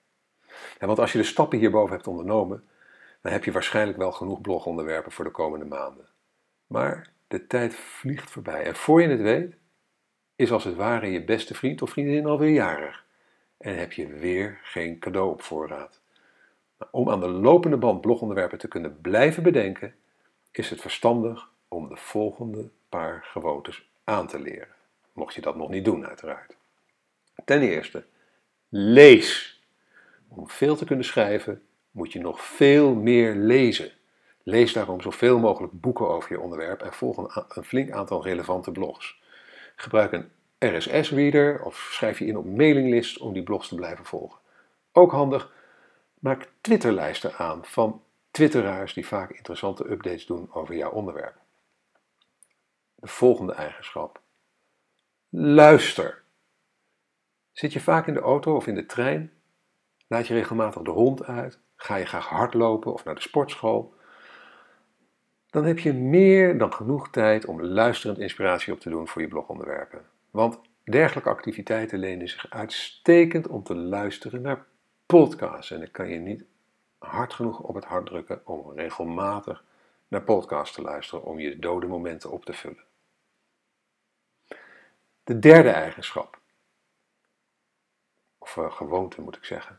En 0.78 0.86
want 0.86 0.98
als 0.98 1.12
je 1.12 1.18
de 1.18 1.24
stappen 1.24 1.58
hierboven 1.58 1.94
hebt 1.94 2.06
ondernomen, 2.06 2.68
dan 3.22 3.32
heb 3.32 3.44
je 3.44 3.52
waarschijnlijk 3.52 3.98
wel 3.98 4.12
genoeg 4.12 4.40
blogonderwerpen 4.40 5.12
voor 5.12 5.24
de 5.24 5.30
komende 5.30 5.64
maanden. 5.64 6.08
Maar 6.66 7.12
de 7.28 7.46
tijd 7.46 7.74
vliegt 7.74 8.30
voorbij 8.30 8.64
en 8.64 8.76
voor 8.76 9.02
je 9.02 9.08
het 9.08 9.20
weet, 9.20 9.56
is 10.36 10.52
als 10.52 10.64
het 10.64 10.74
ware 10.74 11.10
je 11.10 11.24
beste 11.24 11.54
vriend 11.54 11.82
of 11.82 11.90
vriendin 11.90 12.26
alweer 12.26 12.52
jarig 12.52 13.04
en 13.58 13.78
heb 13.78 13.92
je 13.92 14.06
weer 14.06 14.60
geen 14.62 14.98
cadeau 14.98 15.30
op 15.30 15.42
voorraad. 15.42 16.00
Maar 16.76 16.88
om 16.90 17.10
aan 17.10 17.20
de 17.20 17.28
lopende 17.28 17.76
band 17.76 18.00
blogonderwerpen 18.00 18.58
te 18.58 18.68
kunnen 18.68 19.00
blijven 19.00 19.42
bedenken, 19.42 19.94
is 20.50 20.70
het 20.70 20.80
verstandig 20.80 21.50
om 21.68 21.88
de 21.88 21.96
volgende 21.96 22.70
paar 22.88 23.24
gewoontes 23.24 23.90
aan 24.04 24.26
te 24.26 24.40
leren. 24.40 24.74
Mocht 25.12 25.34
je 25.34 25.40
dat 25.40 25.56
nog 25.56 25.68
niet 25.68 25.84
doen, 25.84 26.06
uiteraard. 26.06 26.56
Ten 27.44 27.62
eerste, 27.62 28.04
lees. 28.68 29.60
Om 30.28 30.48
veel 30.48 30.76
te 30.76 30.84
kunnen 30.84 31.04
schrijven 31.04 31.62
moet 31.90 32.12
je 32.12 32.20
nog 32.20 32.40
veel 32.40 32.94
meer 32.94 33.34
lezen. 33.34 33.92
Lees 34.42 34.72
daarom 34.72 35.00
zoveel 35.00 35.38
mogelijk 35.38 35.80
boeken 35.80 36.08
over 36.08 36.32
je 36.32 36.40
onderwerp 36.40 36.82
en 36.82 36.92
volg 36.92 37.16
een, 37.56 37.64
flink 37.64 37.90
aantal 37.90 38.24
relevante 38.24 38.72
blogs. 38.72 39.22
Gebruik 39.76 40.12
een 40.12 40.30
RSS-reader 40.58 41.62
of 41.62 41.88
schrijf 41.92 42.18
je 42.18 42.26
in 42.26 42.36
op 42.36 42.44
mailinglist 42.44 43.18
om 43.18 43.32
die 43.32 43.42
blogs 43.42 43.68
te 43.68 43.74
blijven 43.74 44.04
volgen. 44.04 44.38
Ook 44.92 45.10
handig, 45.10 45.52
maak 46.18 46.48
Twitterlijsten 46.60 47.34
aan 47.34 47.64
van 47.64 48.02
twitteraars 48.30 48.94
die 48.94 49.06
vaak 49.06 49.30
interessante 49.30 49.90
updates 49.90 50.26
doen 50.26 50.48
over 50.52 50.76
jouw 50.76 50.90
onderwerp. 50.90 51.34
De 52.94 53.06
volgende 53.06 53.52
eigenschap. 53.52 54.20
Luister. 55.28 56.22
Zit 57.56 57.72
je 57.72 57.80
vaak 57.80 58.06
in 58.06 58.14
de 58.14 58.20
auto 58.20 58.56
of 58.56 58.66
in 58.66 58.74
de 58.74 58.86
trein? 58.86 59.32
Laat 60.06 60.26
je 60.26 60.34
regelmatig 60.34 60.82
de 60.82 60.90
hond 60.90 61.24
uit? 61.24 61.60
Ga 61.76 61.96
je 61.96 62.04
graag 62.06 62.26
hardlopen 62.26 62.92
of 62.92 63.04
naar 63.04 63.14
de 63.14 63.20
sportschool? 63.20 63.94
Dan 65.50 65.64
heb 65.64 65.78
je 65.78 65.92
meer 65.92 66.58
dan 66.58 66.72
genoeg 66.72 67.10
tijd 67.10 67.46
om 67.46 67.62
luisterend 67.62 68.18
inspiratie 68.18 68.72
op 68.72 68.80
te 68.80 68.90
doen 68.90 69.08
voor 69.08 69.22
je 69.22 69.28
blogonderwerpen. 69.28 70.04
Want 70.30 70.60
dergelijke 70.84 71.28
activiteiten 71.28 71.98
lenen 71.98 72.28
zich 72.28 72.50
uitstekend 72.50 73.48
om 73.48 73.62
te 73.62 73.74
luisteren 73.74 74.42
naar 74.42 74.66
podcasts. 75.06 75.70
En 75.70 75.82
ik 75.82 75.92
kan 75.92 76.08
je 76.08 76.18
niet 76.18 76.44
hard 76.98 77.32
genoeg 77.32 77.60
op 77.60 77.74
het 77.74 77.84
hart 77.84 78.06
drukken 78.06 78.40
om 78.44 78.72
regelmatig 78.72 79.64
naar 80.08 80.22
podcasts 80.22 80.74
te 80.74 80.82
luisteren 80.82 81.24
om 81.24 81.38
je 81.38 81.58
dode 81.58 81.86
momenten 81.86 82.30
op 82.30 82.44
te 82.44 82.52
vullen. 82.52 82.84
De 85.24 85.38
derde 85.38 85.70
eigenschap, 85.70 86.40
of 88.46 88.56
uh, 88.56 88.72
gewoonte 88.72 89.20
moet 89.20 89.36
ik 89.36 89.44
zeggen, 89.44 89.78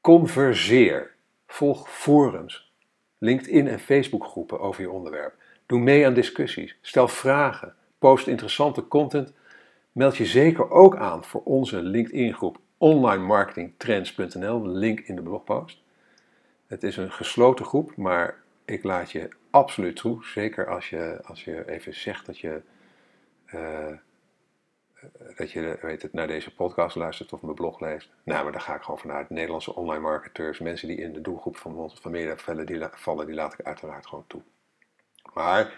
converseer. 0.00 1.16
Volg 1.46 1.90
forums, 1.90 2.72
LinkedIn 3.18 3.68
en 3.68 3.80
Facebook 3.80 4.24
groepen 4.24 4.60
over 4.60 4.82
je 4.82 4.90
onderwerp. 4.90 5.34
Doe 5.66 5.78
mee 5.78 6.06
aan 6.06 6.14
discussies, 6.14 6.78
stel 6.80 7.08
vragen, 7.08 7.74
post 7.98 8.26
interessante 8.26 8.88
content. 8.88 9.32
Meld 9.92 10.16
je 10.16 10.26
zeker 10.26 10.70
ook 10.70 10.96
aan 10.96 11.24
voor 11.24 11.42
onze 11.44 11.82
LinkedIn 11.82 12.34
groep 12.34 12.58
onlinemarketingtrends.nl, 12.78 14.66
link 14.66 15.00
in 15.00 15.16
de 15.16 15.22
blogpost. 15.22 15.82
Het 16.66 16.82
is 16.82 16.96
een 16.96 17.12
gesloten 17.12 17.64
groep, 17.64 17.96
maar 17.96 18.42
ik 18.64 18.84
laat 18.84 19.10
je 19.10 19.28
absoluut 19.50 19.96
toe. 19.96 20.24
Zeker 20.24 20.68
als 20.68 20.90
je, 20.90 21.20
als 21.24 21.44
je 21.44 21.68
even 21.68 21.94
zegt 21.94 22.26
dat 22.26 22.38
je, 22.38 22.60
uh, 23.54 23.92
dat 25.36 25.50
je 25.50 25.78
weet 25.82 26.02
het, 26.02 26.12
naar 26.12 26.26
deze 26.26 26.54
podcast 26.54 26.96
luistert 26.96 27.32
of 27.32 27.42
mijn 27.42 27.54
blog 27.54 27.80
leest. 27.80 28.10
Nou, 28.24 28.42
maar 28.42 28.52
daar 28.52 28.60
ga 28.60 28.74
ik 28.74 28.82
gewoon 28.82 29.00
vanuit. 29.00 29.30
Nederlandse 29.30 29.74
online 29.74 30.02
marketeurs, 30.02 30.58
mensen 30.58 30.88
die 30.88 30.96
in 30.96 31.12
de 31.12 31.20
doelgroep 31.20 31.56
van 31.56 31.76
ons 31.76 31.92
van 32.00 32.00
vallen, 32.36 32.66
die, 32.66 32.86
vallen, 32.90 33.26
die 33.26 33.34
laat 33.34 33.52
ik 33.52 33.66
uiteraard 33.66 34.06
gewoon 34.06 34.24
toe. 34.26 34.42
Maar 35.34 35.74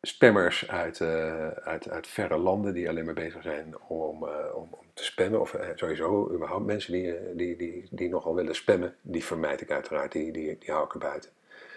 spammers 0.00 0.68
uit, 0.68 1.00
uh, 1.00 1.48
uit, 1.48 1.88
uit 1.88 2.06
verre 2.06 2.36
landen 2.36 2.74
die 2.74 2.88
alleen 2.88 3.04
maar 3.04 3.14
bezig 3.14 3.42
zijn 3.42 3.80
om, 3.80 4.24
uh, 4.24 4.30
om, 4.54 4.68
om, 4.70 4.86
te 4.94 5.04
spammen. 5.04 5.40
Of 5.40 5.56
sowieso 5.74 6.30
überhaupt 6.32 6.66
mensen 6.66 6.92
die, 6.92 7.34
die, 7.34 7.56
die, 7.56 7.88
die 7.90 8.08
nogal 8.08 8.34
willen 8.34 8.54
spammen, 8.54 8.94
die 9.02 9.24
vermijd 9.24 9.60
ik 9.60 9.70
uiteraard, 9.70 10.12
die, 10.12 10.32
die, 10.32 10.58
die 10.58 10.70
hou 10.70 10.84
ik 10.84 10.92
er 10.92 10.98
buiten. 10.98 11.30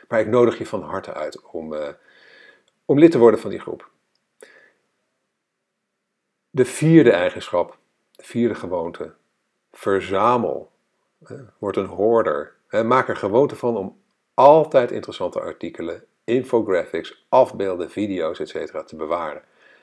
Maar 0.08 0.20
ik 0.20 0.28
nodig 0.28 0.58
je 0.58 0.66
van 0.66 0.82
harte 0.82 1.14
uit 1.14 1.42
om, 1.42 1.76
om 2.86 3.00
lid 3.00 3.12
te 3.12 3.18
worden 3.18 3.40
van 3.40 3.50
die 3.50 3.60
groep. 3.60 3.90
De 6.50 6.66
vierde 6.66 7.12
eigenschap, 7.12 7.78
de 8.12 8.24
vierde 8.24 8.56
gewoonte, 8.56 9.14
verzamel. 9.72 10.72
Word 11.58 11.76
een 11.76 11.86
hoorder. 11.86 12.56
Maak 12.86 13.10
er 13.10 13.16
gewoonte 13.16 13.56
van 13.56 13.78
om 13.78 13.98
altijd 14.34 14.92
interessante 14.92 15.40
artikelen 15.40 16.04
infographics, 16.30 17.26
afbeelden, 17.30 17.90
video's, 17.90 18.40
etc. 18.40 18.78
te 18.86 18.96
bewaren. 18.96 19.42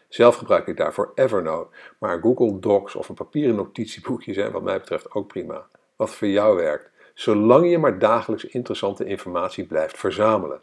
Zelf 0.08 0.36
gebruik 0.36 0.66
ik 0.66 0.76
daarvoor 0.76 1.12
Evernote, 1.14 1.76
maar 1.98 2.20
Google 2.20 2.58
Docs 2.58 2.94
of 2.94 3.08
een 3.08 3.14
papieren 3.14 3.54
notitieboekje 3.54 4.32
zijn 4.32 4.52
wat 4.52 4.62
mij 4.62 4.78
betreft 4.78 5.12
ook 5.12 5.26
prima. 5.26 5.66
Wat 5.96 6.14
voor 6.14 6.28
jou 6.28 6.56
werkt, 6.56 6.90
zolang 7.14 7.70
je 7.70 7.78
maar 7.78 7.98
dagelijks 7.98 8.44
interessante 8.44 9.04
informatie 9.04 9.66
blijft 9.66 9.98
verzamelen. 9.98 10.60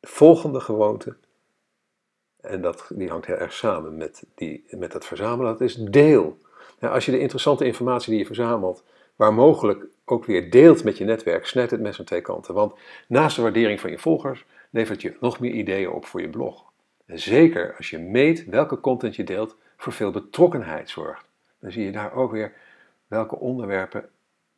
De 0.00 0.08
volgende 0.08 0.60
gewoonte, 0.60 1.16
en 2.42 2.60
dat, 2.60 2.90
die 2.94 3.08
hangt 3.08 3.26
heel 3.26 3.36
erg 3.36 3.52
samen 3.52 3.96
met, 3.96 4.24
die, 4.34 4.64
met 4.70 4.92
het 4.92 5.04
verzamelen, 5.04 5.52
dat 5.52 5.60
is 5.60 5.74
deel. 5.74 6.40
Nou, 6.78 6.94
als 6.94 7.04
je 7.04 7.10
de 7.10 7.20
interessante 7.20 7.64
informatie 7.64 8.10
die 8.10 8.18
je 8.18 8.26
verzamelt 8.26 8.84
waar 9.16 9.34
mogelijk 9.34 9.86
ook 10.04 10.24
weer 10.24 10.50
deelt 10.50 10.84
met 10.84 10.98
je 10.98 11.04
netwerk, 11.04 11.46
snijdt 11.46 11.70
het 11.70 11.80
mes 11.80 11.98
aan 11.98 12.04
twee 12.04 12.20
kanten. 12.20 12.54
Want 12.54 12.74
naast 13.08 13.36
de 13.36 13.42
waardering 13.42 13.80
van 13.80 13.90
je 13.90 13.98
volgers 13.98 14.44
levert 14.70 15.02
je 15.02 15.16
nog 15.20 15.40
meer 15.40 15.52
ideeën 15.52 15.90
op 15.90 16.06
voor 16.06 16.20
je 16.20 16.28
blog. 16.28 16.72
En 17.06 17.18
zeker 17.18 17.76
als 17.76 17.90
je 17.90 17.98
meet 17.98 18.44
welke 18.44 18.80
content 18.80 19.16
je 19.16 19.24
deelt, 19.24 19.56
voor 19.76 19.92
veel 19.92 20.10
betrokkenheid 20.10 20.90
zorgt. 20.90 21.28
Dan 21.58 21.72
zie 21.72 21.84
je 21.84 21.92
daar 21.92 22.12
ook 22.12 22.32
weer 22.32 22.52
welke 23.06 23.36
onderwerpen 23.36 24.08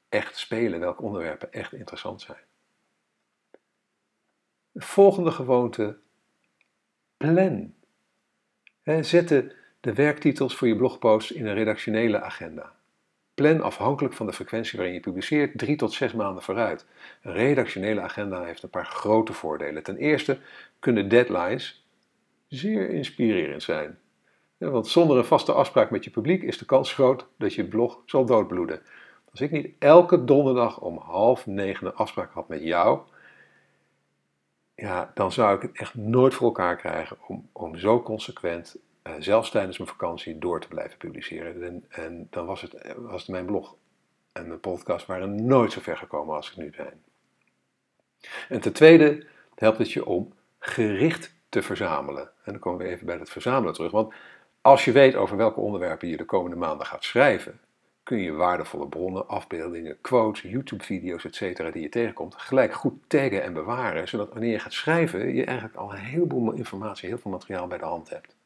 echt 0.09 0.37
spelen, 0.37 0.81
welke 0.81 1.03
onderwerpen 1.03 1.53
echt 1.53 1.73
interessant 1.73 2.21
zijn. 2.21 2.39
De 4.73 4.81
volgende 4.81 5.31
gewoonte, 5.31 5.97
plan. 7.23 7.73
Zet 9.05 9.29
de 9.81 9.93
werktitels 9.95 10.57
voor 10.57 10.69
je 10.69 10.77
blogpost 10.77 11.31
in 11.31 11.47
een 11.47 11.55
redactionele 11.55 12.21
agenda. 12.21 12.73
Plan 13.35 13.61
afhankelijk 13.61 14.15
van 14.15 14.27
de 14.27 14.33
frequentie 14.33 14.79
waarin 14.79 14.95
je 14.95 15.01
publiceert 15.01 15.59
drie 15.59 15.77
tot 15.77 15.93
zes 15.93 16.13
maanden 16.13 16.43
vooruit. 16.43 16.87
Een 17.23 17.33
redactionele 17.33 18.01
agenda 18.01 18.45
heeft 18.45 18.63
een 18.63 18.71
paar 18.71 18.87
grote 18.87 19.33
voordelen. 19.33 19.83
Ten 19.83 19.97
eerste 19.97 20.39
kunnen 20.79 21.09
deadlines 21.09 21.87
zeer 22.49 22.91
inspirerend 22.91 23.63
zijn. 23.63 23.99
want 24.59 24.87
zonder 24.87 25.17
een 25.17 25.25
vaste 25.25 25.53
afspraak 25.53 25.91
met 25.91 26.05
je 26.05 26.11
publiek 26.11 26.43
is 26.43 26.59
de 26.59 26.65
kans 26.65 26.93
groot 26.93 27.27
dat 27.39 27.55
je 27.55 27.65
blog 27.65 28.03
zal 28.07 28.25
doodbloeden. 28.25 28.81
Als 29.31 29.41
ik 29.41 29.51
niet 29.51 29.75
elke 29.79 30.25
donderdag 30.25 30.81
om 30.81 30.99
half 30.99 31.47
negen 31.47 31.87
een 31.87 31.95
afspraak 31.95 32.33
had 32.33 32.49
met 32.49 32.63
jou, 32.63 33.01
ja, 34.83 35.11
dan 35.15 35.33
zou 35.33 35.57
ik 35.57 35.63
het 35.63 35.71
echt 35.73 35.95
nooit 35.95 36.35
voor 36.35 36.47
elkaar 36.47 36.77
krijgen 36.77 37.17
om, 37.27 37.49
om 37.53 37.77
zo 37.77 38.03
consequent 38.03 38.77
uh, 39.07 39.13
zelfs 39.19 39.51
tijdens 39.51 39.79
mijn 39.79 39.91
vakantie 39.91 40.39
door 40.39 40.61
te 40.61 40.69
blijven 40.69 40.99
publiceren. 40.99 41.85
En, 41.89 42.27
dan 42.31 42.47
was 42.47 42.61
het, 42.61 42.95
was 42.97 43.21
het 43.21 43.31
mijn 43.31 43.47
blog 43.47 43.75
en 44.33 44.47
mijn 44.47 44.61
podcast 44.61 45.07
waren 45.07 45.47
nooit 45.47 45.73
zo 45.73 45.81
ver 45.81 45.97
gekomen 45.97 46.35
als 46.37 46.51
ik 46.51 46.57
nu 46.57 46.73
ben. 46.77 47.03
En 48.49 48.61
ten 48.61 48.73
tweede 48.73 49.27
helpt 49.55 49.79
het 49.79 49.93
je 49.93 50.07
om 50.07 50.33
gericht 50.59 51.35
te 51.49 51.63
verzamelen. 51.63 52.31
En 52.45 52.53
dan 52.53 52.59
komen 52.59 52.87
we 52.87 52.93
even 52.93 53.07
bij 53.07 53.17
het 53.17 53.31
verzamelen 53.31 53.75
terug. 53.75 53.91
Want 53.91 54.15
als 54.61 54.85
je 54.85 54.93
weet 54.93 55.15
over 55.15 55.37
welke 55.37 55.61
onderwerpen 55.61 56.09
je 56.09 56.17
de 56.17 56.25
komende 56.25 56.57
maanden 56.57 56.87
gaat 56.87 57.05
schrijven, 57.05 57.61
kun 58.13 58.21
je 58.21 58.33
waardevolle 58.33 58.89
bronnen, 58.89 59.29
afbeeldingen, 59.29 60.01
quotes, 60.01 60.43
YouTube-video's, 60.43 61.25
etc. 61.25 61.73
die 61.73 61.83
je 61.83 61.89
tegenkomt, 61.89 62.35
gelijk 62.35 62.73
goed 62.73 63.09
taggen 63.09 63.43
en 63.43 63.53
bewaren, 63.53 64.09
zodat 64.09 64.33
wanneer 64.33 64.51
je 64.51 64.59
gaat 64.59 64.73
schrijven, 64.73 65.35
je 65.35 65.45
eigenlijk 65.45 65.79
al 65.79 65.93
een 65.93 65.99
heleboel 65.99 66.53
informatie, 66.53 67.09
heel 67.09 67.19
veel 67.19 67.31
materiaal 67.31 67.67
bij 67.67 67.79
de 67.79 67.85
hand 67.85 68.11
hebt. 68.11 68.37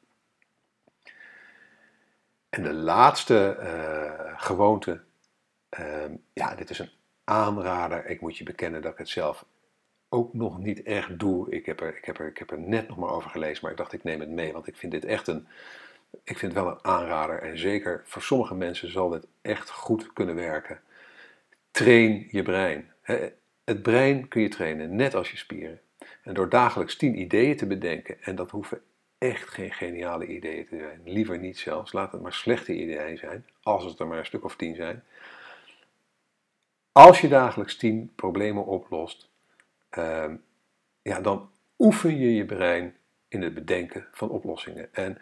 En 2.48 2.62
de 2.62 2.72
laatste 2.72 3.56
uh, 3.60 4.40
gewoonte, 4.40 5.00
uh, 5.80 6.04
ja, 6.32 6.54
dit 6.54 6.70
is 6.70 6.78
een 6.78 6.90
aanrader. 7.24 8.06
Ik 8.06 8.20
moet 8.20 8.36
je 8.36 8.44
bekennen 8.44 8.82
dat 8.82 8.92
ik 8.92 8.98
het 8.98 9.08
zelf 9.08 9.44
ook 10.08 10.34
nog 10.34 10.58
niet 10.58 10.82
echt 10.82 11.18
doe. 11.18 11.50
Ik 11.50 11.66
heb, 11.66 11.80
er, 11.80 11.96
ik, 11.96 12.04
heb 12.04 12.18
er, 12.18 12.26
ik 12.26 12.38
heb 12.38 12.50
er 12.50 12.60
net 12.60 12.88
nog 12.88 12.96
maar 12.96 13.10
over 13.10 13.30
gelezen, 13.30 13.58
maar 13.62 13.70
ik 13.70 13.78
dacht 13.78 13.92
ik 13.92 14.04
neem 14.04 14.20
het 14.20 14.30
mee, 14.30 14.52
want 14.52 14.66
ik 14.66 14.76
vind 14.76 14.92
dit 14.92 15.04
echt 15.04 15.26
een, 15.26 15.46
ik 16.24 16.38
vind 16.38 16.54
het 16.54 16.62
wel 16.62 16.72
een 16.72 16.84
aanrader. 16.84 17.42
En 17.42 17.58
zeker 17.58 18.02
voor 18.04 18.22
sommige 18.22 18.54
mensen 18.54 18.90
zal 18.90 19.08
dit 19.08 19.26
echt 19.42 19.70
goed 19.70 20.12
kunnen 20.12 20.34
werken. 20.34 20.80
Train 21.70 22.28
je 22.30 22.42
brein. 22.42 22.92
Het 23.64 23.82
brein 23.82 24.28
kun 24.28 24.42
je 24.42 24.48
trainen, 24.48 24.96
net 24.96 25.14
als 25.14 25.30
je 25.30 25.36
spieren. 25.36 25.80
En 26.22 26.34
door 26.34 26.48
dagelijks 26.48 26.96
tien 26.96 27.20
ideeën 27.20 27.56
te 27.56 27.66
bedenken, 27.66 28.22
en 28.22 28.34
dat 28.36 28.50
hoeven 28.50 28.82
echt 29.18 29.48
geen 29.48 29.72
geniale 29.72 30.26
ideeën 30.26 30.66
te 30.66 30.76
zijn, 30.78 31.00
liever 31.04 31.38
niet 31.38 31.58
zelfs, 31.58 31.92
laat 31.92 32.12
het 32.12 32.22
maar 32.22 32.32
slechte 32.32 32.74
ideeën 32.74 33.18
zijn, 33.18 33.46
als 33.62 33.84
het 33.84 33.98
er 33.98 34.06
maar 34.06 34.18
een 34.18 34.26
stuk 34.26 34.44
of 34.44 34.56
tien 34.56 34.74
zijn. 34.74 35.04
Als 36.92 37.20
je 37.20 37.28
dagelijks 37.28 37.76
tien 37.76 38.12
problemen 38.14 38.64
oplost, 38.64 39.28
Ehm, 39.96 40.36
ja, 41.02 41.20
dan 41.20 41.50
oefen 41.78 42.18
je 42.18 42.34
je 42.34 42.44
brein 42.44 42.96
in 43.28 43.42
het 43.42 43.54
bedenken 43.54 44.06
van 44.12 44.30
oplossingen. 44.30 44.94
En 44.94 45.18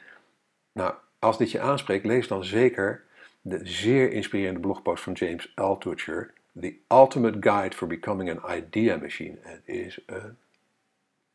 nou, 0.75 0.95
als 1.19 1.39
dit 1.39 1.51
je 1.51 1.61
aanspreekt, 1.61 2.05
lees 2.05 2.29
dan 2.29 2.45
zeker 2.45 3.05
de 3.41 3.61
zeer 3.63 4.13
inspirerende 4.13 4.61
blogpost 4.61 5.03
van 5.03 5.13
James 5.13 5.53
Altucher, 5.55 6.33
The 6.61 6.77
Ultimate 6.89 7.37
Guide 7.41 7.77
for 7.77 7.89
Becoming 7.89 8.31
an 8.41 8.57
Idea 8.57 8.97
Machine. 8.97 9.39
Het 9.41 9.63
is 9.65 10.01
een 10.07 10.37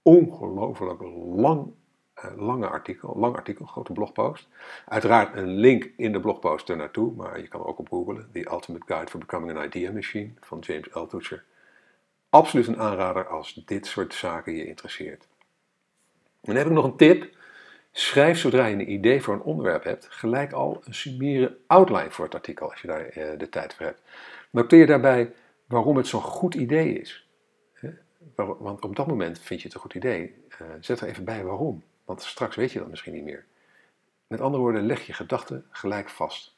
ongelooflijk 0.02 1.02
lang, 1.36 1.72
uh, 2.16 2.32
lange 2.38 2.68
artikel, 2.68 3.16
lang 3.18 3.36
artikel, 3.36 3.66
grote 3.66 3.94
blogpost. 3.94 4.48
Uiteraard 4.86 5.36
een 5.36 5.56
link 5.56 5.92
in 5.98 6.12
de 6.12 6.20
blogpost 6.20 6.70
ernaartoe, 6.70 7.14
maar 7.16 7.42
je 7.42 7.48
kan 7.48 7.66
ook 7.66 7.80
op 7.80 7.90
googlen. 7.90 8.30
The 8.32 8.50
Ultimate 8.52 8.86
Guide 8.86 9.12
for 9.12 9.20
Becoming 9.20 9.58
an 9.58 9.66
Idea 9.66 9.92
Machine 9.92 10.32
van 10.40 10.60
James 10.60 10.94
Altucher 10.94 11.44
absoluut 12.30 12.68
een 12.68 12.80
aanrader 12.80 13.28
als 13.28 13.62
dit 13.66 13.86
soort 13.86 14.14
zaken 14.14 14.56
je 14.56 14.68
interesseert. 14.68 15.28
Dan 16.42 16.56
heb 16.56 16.66
ik 16.66 16.72
nog 16.72 16.86
een 16.86 16.96
tip. 16.96 17.38
Schrijf 18.00 18.40
zodra 18.40 18.66
je 18.66 18.74
een 18.74 18.92
idee 18.92 19.22
voor 19.22 19.34
een 19.34 19.42
onderwerp 19.42 19.84
hebt, 19.84 20.08
gelijk 20.10 20.52
al 20.52 20.82
een 20.84 20.94
summiere 20.94 21.58
outline 21.68 22.12
voor 22.12 22.26
het 22.26 22.36
artikel, 22.36 22.70
als 22.72 22.82
je 22.82 22.88
daar 22.88 23.06
eh, 23.06 23.38
de 23.38 23.50
tijd 23.50 23.74
voor 23.74 23.86
hebt. 23.86 24.02
Noteer 24.50 24.88
daarbij 24.88 25.34
waarom 25.66 25.98
het 25.98 26.08
zo'n 26.08 26.22
goed 26.22 26.56
idee 26.56 27.00
is. 27.00 27.28
Want 28.36 28.84
op 28.86 28.96
dat 28.96 29.08
moment 29.08 29.40
vind 29.40 29.60
je 29.60 29.66
het 29.66 29.76
een 29.76 29.82
goed 29.82 29.94
idee. 29.94 30.46
Eh, 30.50 30.68
zet 30.80 31.00
er 31.00 31.08
even 31.08 31.24
bij 31.24 31.44
waarom, 31.44 31.84
want 32.06 32.22
straks 32.22 32.56
weet 32.56 32.72
je 32.72 32.80
dat 32.80 32.88
misschien 32.88 33.14
niet 33.14 33.24
meer. 33.24 33.46
Met 34.28 34.42
andere 34.42 34.64
woorden, 34.64 34.86
leg 34.86 35.06
je 35.06 35.14
gedachten 35.14 35.66
gelijk 35.70 36.10
vast. 36.10 36.56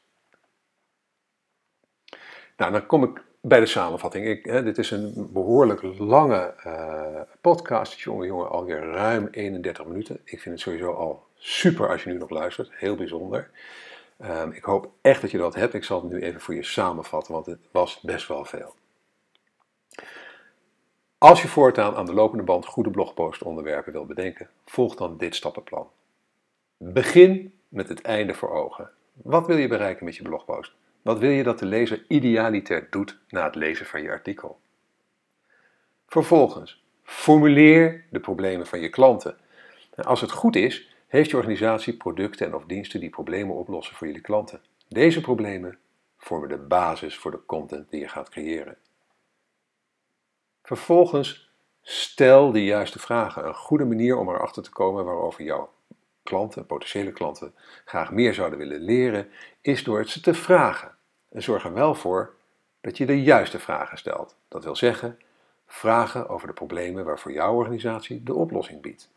Nou, 2.56 2.72
dan 2.72 2.86
kom 2.86 3.04
ik 3.04 3.24
bij 3.44 3.60
de 3.60 3.66
samenvatting. 3.66 4.26
Ik, 4.26 4.44
hè, 4.44 4.62
dit 4.62 4.78
is 4.78 4.90
een 4.90 5.28
behoorlijk 5.32 5.82
lange 5.98 6.54
uh, 6.66 7.20
podcast. 7.40 8.00
Jongen, 8.00 8.26
jongen, 8.26 8.50
alweer 8.50 8.80
ruim 8.80 9.28
31 9.30 9.86
minuten. 9.86 10.20
Ik 10.24 10.40
vind 10.40 10.54
het 10.54 10.60
sowieso 10.60 10.92
al 10.92 11.26
super 11.34 11.88
als 11.88 12.04
je 12.04 12.10
nu 12.10 12.18
nog 12.18 12.30
luistert. 12.30 12.70
Heel 12.72 12.96
bijzonder. 12.96 13.50
Um, 14.24 14.52
ik 14.52 14.64
hoop 14.64 14.90
echt 15.00 15.20
dat 15.20 15.30
je 15.30 15.38
dat 15.38 15.54
hebt. 15.54 15.74
Ik 15.74 15.84
zal 15.84 16.02
het 16.02 16.12
nu 16.12 16.20
even 16.20 16.40
voor 16.40 16.54
je 16.54 16.62
samenvatten, 16.62 17.32
want 17.32 17.46
het 17.46 17.60
was 17.70 18.00
best 18.00 18.28
wel 18.28 18.44
veel. 18.44 18.74
Als 21.18 21.42
je 21.42 21.48
voortaan 21.48 21.94
aan 21.94 22.06
de 22.06 22.14
lopende 22.14 22.44
band 22.44 22.66
goede 22.66 22.90
blogpost 22.90 23.42
onderwerpen 23.42 23.92
wil 23.92 24.06
bedenken, 24.06 24.48
volg 24.64 24.94
dan 24.94 25.16
dit 25.16 25.34
stappenplan. 25.34 25.88
Begin 26.76 27.54
met 27.68 27.88
het 27.88 28.02
einde 28.02 28.34
voor 28.34 28.50
ogen. 28.50 28.90
Wat 29.12 29.46
wil 29.46 29.56
je 29.56 29.68
bereiken 29.68 30.04
met 30.04 30.16
je 30.16 30.22
blogpost? 30.22 30.72
Wat 31.02 31.18
wil 31.18 31.30
je 31.30 31.42
dat 31.42 31.58
de 31.58 31.66
lezer 31.66 32.04
idealiter 32.08 32.86
doet 32.90 33.18
na 33.28 33.44
het 33.44 33.54
lezen 33.54 33.86
van 33.86 34.02
je 34.02 34.10
artikel? 34.10 34.60
Vervolgens, 36.06 36.84
formuleer 37.02 38.04
de 38.10 38.20
problemen 38.20 38.66
van 38.66 38.80
je 38.80 38.88
klanten. 38.88 39.36
als 39.96 40.20
het 40.20 40.30
goed 40.30 40.56
is, 40.56 40.94
heeft 41.06 41.30
je 41.30 41.36
organisatie 41.36 41.96
producten 41.96 42.46
en 42.46 42.54
of 42.54 42.64
diensten 42.64 43.00
die 43.00 43.10
problemen 43.10 43.56
oplossen 43.56 43.96
voor 43.96 44.06
jullie 44.06 44.22
klanten. 44.22 44.60
Deze 44.88 45.20
problemen 45.20 45.78
vormen 46.18 46.48
de 46.48 46.58
basis 46.58 47.18
voor 47.18 47.30
de 47.30 47.44
content 47.46 47.90
die 47.90 48.00
je 48.00 48.08
gaat 48.08 48.28
creëren. 48.28 48.76
Vervolgens, 50.62 51.50
stel 51.80 52.52
de 52.52 52.64
juiste 52.64 52.98
vragen. 52.98 53.46
Een 53.46 53.54
goede 53.54 53.84
manier 53.84 54.16
om 54.16 54.28
erachter 54.28 54.62
te 54.62 54.70
komen 54.70 55.04
waarover 55.04 55.44
jouw 55.44 55.72
klanten, 56.22 56.66
potentiële 56.66 57.12
klanten, 57.12 57.54
graag 57.84 58.10
meer 58.12 58.34
zouden 58.34 58.58
willen 58.58 58.80
leren, 58.80 59.28
is 59.60 59.84
door 59.84 59.98
het 59.98 60.08
ze 60.08 60.20
te 60.20 60.34
vragen. 60.34 60.94
En 61.30 61.42
zorg 61.42 61.64
er 61.64 61.72
wel 61.72 61.94
voor 61.94 62.34
dat 62.80 62.96
je 62.96 63.06
de 63.06 63.22
juiste 63.22 63.58
vragen 63.58 63.98
stelt. 63.98 64.36
Dat 64.48 64.64
wil 64.64 64.76
zeggen, 64.76 65.18
vragen 65.66 66.28
over 66.28 66.46
de 66.46 66.52
problemen 66.52 67.04
waarvoor 67.04 67.32
jouw 67.32 67.54
organisatie 67.54 68.22
de 68.22 68.34
oplossing 68.34 68.82
biedt. 68.82 69.10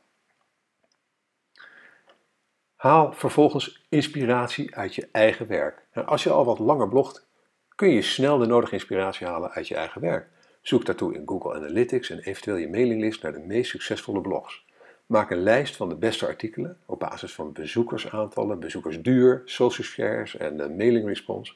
Haal 2.76 3.14
vervolgens 3.14 3.86
inspiratie 3.90 4.76
uit 4.76 4.96
je 4.96 5.10
eigen 5.12 5.48
werk. 5.48 5.86
Nou, 5.94 6.08
als 6.08 6.24
je 6.24 6.30
al 6.30 6.46
wat 6.46 6.60
langer 6.60 6.90
blogt, 6.90 7.28
kun 7.76 7.90
je 7.90 8.02
snel 8.02 8.38
de 8.38 8.46
nodige 8.46 8.74
inspiratie 8.74 9.28
halen 9.28 9.52
uit 9.52 9.68
je 9.68 9.76
eigen 9.76 10.02
werk. 10.02 10.30
Zoek 10.62 10.86
daartoe 10.86 11.14
in 11.14 11.24
Google 11.26 11.56
Analytics 11.56 12.10
en 12.10 12.20
eventueel 12.20 12.58
je 12.58 12.70
mailinglist 12.70 13.22
naar 13.22 13.34
de 13.34 13.40
meest 13.40 13.70
succesvolle 13.70 14.22
blogs. 14.22 14.65
Maak 15.06 15.32
een 15.32 15.44
lijst 15.44 15.76
van 15.76 15.90
de 15.90 15.96
beste 15.96 16.28
artikelen 16.28 16.78
op 16.86 17.00
basis 17.00 17.34
van 17.34 17.52
bezoekersaantallen, 17.52 18.60
bezoekersduur, 18.60 19.42
social 19.46 19.88
shares 19.88 20.38
en 20.38 20.58
de 20.58 20.70
mailing 20.70 21.08
response. 21.08 21.54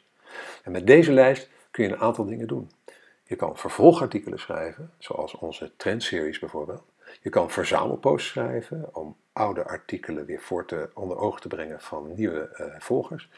En 0.63 0.71
met 0.71 0.87
deze 0.87 1.11
lijst 1.11 1.49
kun 1.71 1.83
je 1.83 1.89
een 1.89 1.99
aantal 1.99 2.25
dingen 2.25 2.47
doen. 2.47 2.71
Je 3.23 3.35
kan 3.35 3.57
vervolgartikelen 3.57 4.39
schrijven, 4.39 4.91
zoals 4.97 5.35
onze 5.35 5.71
trendseries 5.75 6.39
bijvoorbeeld. 6.39 6.83
Je 7.21 7.29
kan 7.29 7.51
verzamelposts 7.51 8.27
schrijven 8.27 8.95
om 8.95 9.15
oude 9.33 9.63
artikelen 9.63 10.25
weer 10.25 10.41
voor 10.41 10.65
te, 10.65 10.89
onder 10.93 11.17
ogen 11.17 11.41
te 11.41 11.47
brengen 11.47 11.81
van 11.81 12.13
nieuwe 12.13 12.49
uh, 12.59 12.79
volgers. 12.79 13.29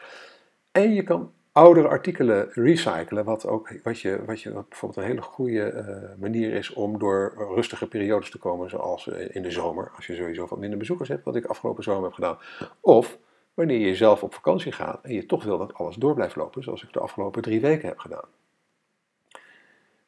En 0.72 0.94
je 0.94 1.02
kan 1.02 1.32
oudere 1.52 1.88
artikelen 1.88 2.48
recyclen, 2.52 3.24
wat, 3.24 3.46
ook, 3.46 3.72
wat, 3.82 4.00
je, 4.00 4.24
wat, 4.24 4.40
je, 4.40 4.50
bijvoorbeeld 4.50 4.96
een 4.96 5.10
hele 5.10 5.22
goede 5.22 5.72
uh, 5.72 6.20
manier 6.20 6.52
is 6.52 6.72
om 6.72 6.98
door 6.98 7.34
rustige 7.54 7.86
periodes 7.86 8.30
te 8.30 8.38
komen, 8.38 8.70
zoals 8.70 9.06
uh, 9.06 9.34
in 9.34 9.42
de 9.42 9.50
zomer, 9.50 9.90
als 9.96 10.06
je 10.06 10.14
sowieso 10.14 10.46
wat 10.46 10.58
minder 10.58 10.78
bezoekers 10.78 11.08
hebt, 11.08 11.24
wat 11.24 11.36
ik 11.36 11.44
afgelopen 11.44 11.82
zomer 11.82 12.02
heb 12.04 12.12
gedaan. 12.12 12.38
Of 12.80 13.18
wanneer 13.54 13.78
je 13.78 13.94
zelf 13.94 14.22
op 14.22 14.34
vakantie 14.34 14.72
gaat 14.72 15.04
en 15.04 15.14
je 15.14 15.26
toch 15.26 15.44
wil 15.44 15.58
dat 15.58 15.74
alles 15.74 15.96
door 15.96 16.14
blijft 16.14 16.36
lopen, 16.36 16.62
zoals 16.62 16.82
ik 16.82 16.92
de 16.92 17.00
afgelopen 17.00 17.42
drie 17.42 17.60
weken 17.60 17.88
heb 17.88 17.98
gedaan. 17.98 18.28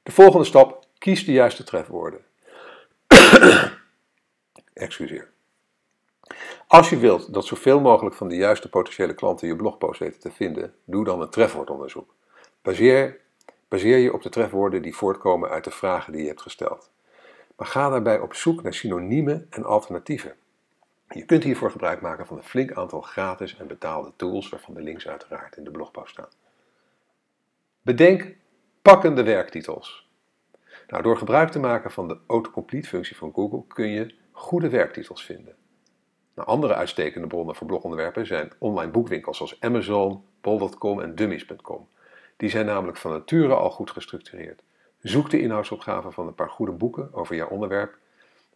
De 0.03 0.13
volgende 0.13 0.45
stap, 0.45 0.87
kies 0.99 1.25
de 1.25 1.33
juiste 1.33 1.65
trefwoorden. 1.65 2.21
Excuseer. 4.73 5.34
Als 6.67 6.91
je 6.91 6.97
wilt 6.97 7.35
dat 7.35 7.47
zoveel 7.47 7.81
mogelijk 7.81 8.17
van 8.17 8.29
de 8.29 8.37
juiste 8.37 8.69
potentiële 8.69 9.15
klanten 9.15 9.49
je 9.49 9.57
blogpost 9.57 10.01
weten 10.01 10.21
te 10.21 10.31
vinden, 10.31 10.75
doe 10.85 11.05
dan 11.05 11.21
een 11.21 11.31
trefwoordonderzoek. 11.31 12.15
Baseer, 12.63 13.21
baseer 13.69 13.99
je 13.99 14.13
op 14.13 14.23
de 14.23 14.29
trefwoorden 14.29 14.83
die 14.83 14.97
voortkomen 14.97 15.51
uit 15.51 15.65
de 15.65 15.71
vragen 15.71 16.13
die 16.13 16.23
je 16.23 16.29
hebt 16.29 16.43
gesteld. 16.43 16.91
Maar 17.57 17.67
ga 17.67 17.89
daarbij 17.89 18.21
op 18.21 18.35
zoek 18.35 18.63
naar 18.63 18.75
synoniemen 18.75 19.47
en 19.51 19.65
alternatieven. 19.65 20.35
Je 21.09 21.25
kunt 21.25 21.43
hiervoor 21.43 21.71
gebruik 21.71 22.01
maken 22.01 22.27
van 22.27 22.37
een 22.37 22.43
flink 22.43 22.73
aantal 22.73 23.01
gratis 23.01 23.57
en 23.57 23.67
betaalde 23.67 24.13
tools, 24.17 24.49
waarvan 24.49 24.75
de 24.75 24.81
links 24.81 25.09
uiteraard 25.09 25.57
in 25.57 25.65
de 25.65 25.71
blogpost 25.71 26.11
staan. 26.11 26.29
Bedenk 27.83 28.37
pakkende 28.83 29.23
werktitels. 29.23 30.09
Nou, 30.89 31.03
door 31.03 31.19
gebruik 31.19 31.51
te 31.51 31.59
maken 31.59 31.91
van 31.91 32.09
de 32.09 32.19
autocomplete 32.27 32.89
functie 32.89 33.17
van 33.17 33.33
Google 33.35 33.65
kun 33.69 33.89
je 33.89 34.15
goede 34.33 34.69
werktitels 34.69 35.25
vinden. 35.25 35.57
Andere 36.35 36.75
uitstekende 36.75 37.27
bronnen 37.27 37.55
voor 37.55 37.67
blogonderwerpen 37.67 38.27
zijn 38.27 38.53
online 38.59 38.91
boekwinkels 38.91 39.37
zoals 39.37 39.61
Amazon, 39.61 40.25
bol.com 40.41 41.01
en 41.01 41.15
dummies.com. 41.15 41.89
Die 42.37 42.51
zijn 42.51 42.67
namelijk 42.67 42.99
van 42.99 43.11
nature 43.11 43.55
al 43.55 43.71
goed 43.71 43.91
gestructureerd. 43.91 44.63
Zoek 44.99 45.31
de 45.31 45.41
inhoudsopgave 45.41 46.11
van 46.11 46.27
een 46.27 46.35
paar 46.35 46.51
goede 46.51 46.73
boeken 46.73 47.09
over 47.13 47.37
jouw 47.37 47.49
onderwerp 47.49 47.97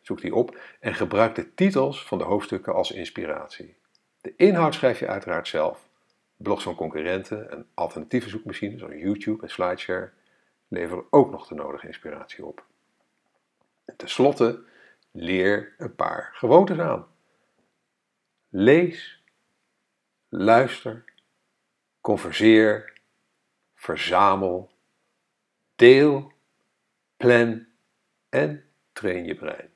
Zoek 0.09 0.21
die 0.21 0.35
op 0.35 0.59
en 0.81 0.95
gebruik 0.95 1.35
de 1.35 1.55
titels 1.55 2.07
van 2.07 2.19
de 2.19 2.25
hoofdstukken 2.25 2.75
als 2.75 2.91
inspiratie. 2.91 3.77
De 4.21 4.35
inhoud 4.37 4.75
schrijf 4.75 4.99
je 4.99 5.07
uiteraard 5.07 5.49
zelf. 5.49 5.89
Blogs 6.37 6.63
van 6.63 6.75
concurrenten 6.75 7.51
en 7.51 7.67
alternatieve 7.75 8.29
zoekmachines 8.29 8.79
zoals 8.79 8.95
YouTube 8.95 9.43
en 9.43 9.51
SlideShare 9.51 10.11
leveren 10.69 11.05
ook 11.11 11.31
nog 11.31 11.47
de 11.47 11.55
nodige 11.55 11.87
inspiratie 11.87 12.45
op. 12.45 12.65
En 13.85 13.97
tenslotte, 13.97 14.63
leer 15.11 15.75
een 15.79 15.95
paar 15.95 16.31
gewoontes 16.33 16.79
aan. 16.79 17.07
Lees, 18.49 19.23
luister, 20.29 21.05
converseer, 22.01 23.01
verzamel, 23.75 24.71
deel, 25.77 26.33
plan 27.17 27.67
en 28.29 28.65
train 28.93 29.25
je 29.25 29.35
brein. 29.35 29.71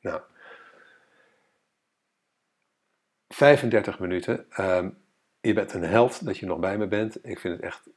Nou, 0.00 0.20
35 3.28 3.98
minuten. 3.98 4.50
Ehm, 4.50 4.90
je 5.40 5.52
bent 5.52 5.72
een 5.72 5.82
held 5.82 6.24
dat 6.24 6.38
je 6.38 6.46
nog 6.46 6.58
bij 6.58 6.78
me 6.78 6.86
bent. 6.86 7.26
Ik 7.26 7.38
vind 7.38 7.54
het 7.54 7.62
echt 7.62 7.88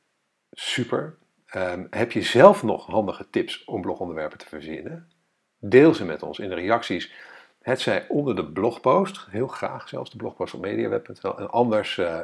super. 0.52 1.18
Ehm, 1.46 1.88
heb 1.90 2.12
je 2.12 2.22
zelf 2.22 2.64
nog 2.64 2.86
handige 2.86 3.30
tips 3.30 3.64
om 3.64 3.82
blogonderwerpen 3.82 4.38
te 4.38 4.48
verzinnen? 4.48 5.12
Deel 5.60 5.94
ze 5.94 6.06
met 6.06 6.24
ons 6.24 6.40
in 6.40 6.50
de 6.50 6.56
reacties. 6.56 7.14
Het 7.62 7.80
zij 7.80 8.06
onder 8.08 8.36
de 8.36 8.46
blogpost, 8.46 9.26
heel 9.30 9.48
graag 9.48 9.90
zelfs 9.90 10.12
de 10.12 10.18
blogpost 10.18 10.54
op 10.54 10.62
mediaweb.nl 10.62 11.38
en 11.38 11.50
anders 11.50 11.98
uh, 11.98 12.20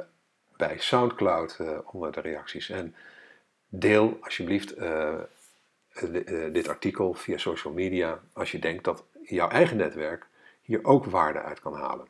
bij 0.58 0.78
Soundcloud 0.78 1.58
uh, 1.62 1.78
onder 1.92 2.12
de 2.12 2.22
reacties. 2.22 2.70
En 2.70 2.96
deel 3.70 4.18
alsjeblieft 4.22 4.78
uh, 4.78 5.14
dit 6.52 6.68
artikel 6.68 7.14
via 7.14 7.38
social 7.38 7.74
media 7.74 8.20
als 8.34 8.52
je 8.52 8.60
denkt 8.60 8.84
dat 8.84 9.04
jouw 9.24 9.50
eigen 9.50 9.78
netwerk 9.78 10.28
hier 10.62 10.84
ook 10.84 11.06
waarde 11.06 11.42
uit 11.42 11.60
kan 11.60 11.74
halen. 11.74 12.08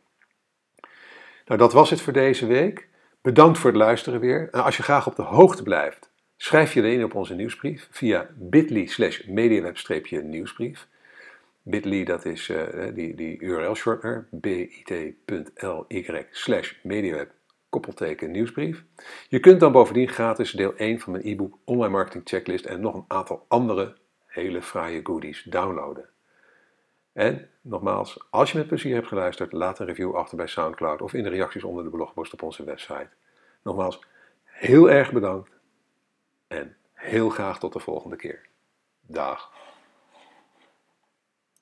Nou, 1.45 1.59
dat 1.59 1.73
was 1.73 1.89
het 1.89 2.01
voor 2.01 2.13
deze 2.13 2.45
week. 2.45 2.87
Bedankt 3.21 3.57
voor 3.57 3.69
het 3.69 3.79
luisteren 3.79 4.19
weer. 4.19 4.49
En 4.51 4.63
als 4.63 4.77
je 4.77 4.83
graag 4.83 5.07
op 5.07 5.15
de 5.15 5.21
hoogte 5.21 5.63
blijft, 5.63 6.09
schrijf 6.37 6.73
je 6.73 6.91
in 6.91 7.03
op 7.03 7.15
onze 7.15 7.33
nieuwsbrief 7.33 7.87
via 7.91 8.29
bit.ly 8.35 8.85
slash 8.85 9.25
mediaweb-nieuwsbrief. 9.25 10.87
Bit.ly, 11.67 12.03
dat 12.03 12.25
is 12.25 12.49
uh, 12.49 12.93
die, 12.93 13.15
die 13.15 13.39
URL-shortener, 13.39 14.27
bit.ly 14.31 16.27
slash 16.31 16.73
mediaweb 16.83 17.31
koppelteken 17.69 18.31
nieuwsbrief. 18.31 18.83
Je 19.29 19.39
kunt 19.39 19.59
dan 19.59 19.71
bovendien 19.71 20.07
gratis 20.07 20.51
deel 20.51 20.75
1 20.75 20.99
van 20.99 21.11
mijn 21.11 21.25
e-book 21.25 21.57
Online 21.63 21.91
Marketing 21.91 22.23
Checklist 22.27 22.65
en 22.65 22.81
nog 22.81 22.93
een 22.93 23.05
aantal 23.07 23.45
andere 23.47 23.95
hele 24.25 24.61
fraaie 24.61 24.99
goodies 25.03 25.43
downloaden. 25.43 26.09
En 27.13 27.49
nogmaals, 27.61 28.25
als 28.29 28.51
je 28.51 28.57
met 28.57 28.67
plezier 28.67 28.95
hebt 28.95 29.07
geluisterd, 29.07 29.51
laat 29.51 29.79
een 29.79 29.85
review 29.85 30.15
achter 30.15 30.37
bij 30.37 30.47
SoundCloud 30.47 31.01
of 31.01 31.13
in 31.13 31.23
de 31.23 31.29
reacties 31.29 31.63
onder 31.63 31.83
de 31.83 31.89
blogpost 31.89 32.33
op 32.33 32.41
onze 32.41 32.63
website. 32.63 33.09
Nogmaals, 33.63 33.99
heel 34.43 34.89
erg 34.89 35.11
bedankt 35.11 35.49
en 36.47 36.75
heel 36.93 37.29
graag 37.29 37.59
tot 37.59 37.73
de 37.73 37.79
volgende 37.79 38.15
keer. 38.15 38.45
Dag. 39.01 39.51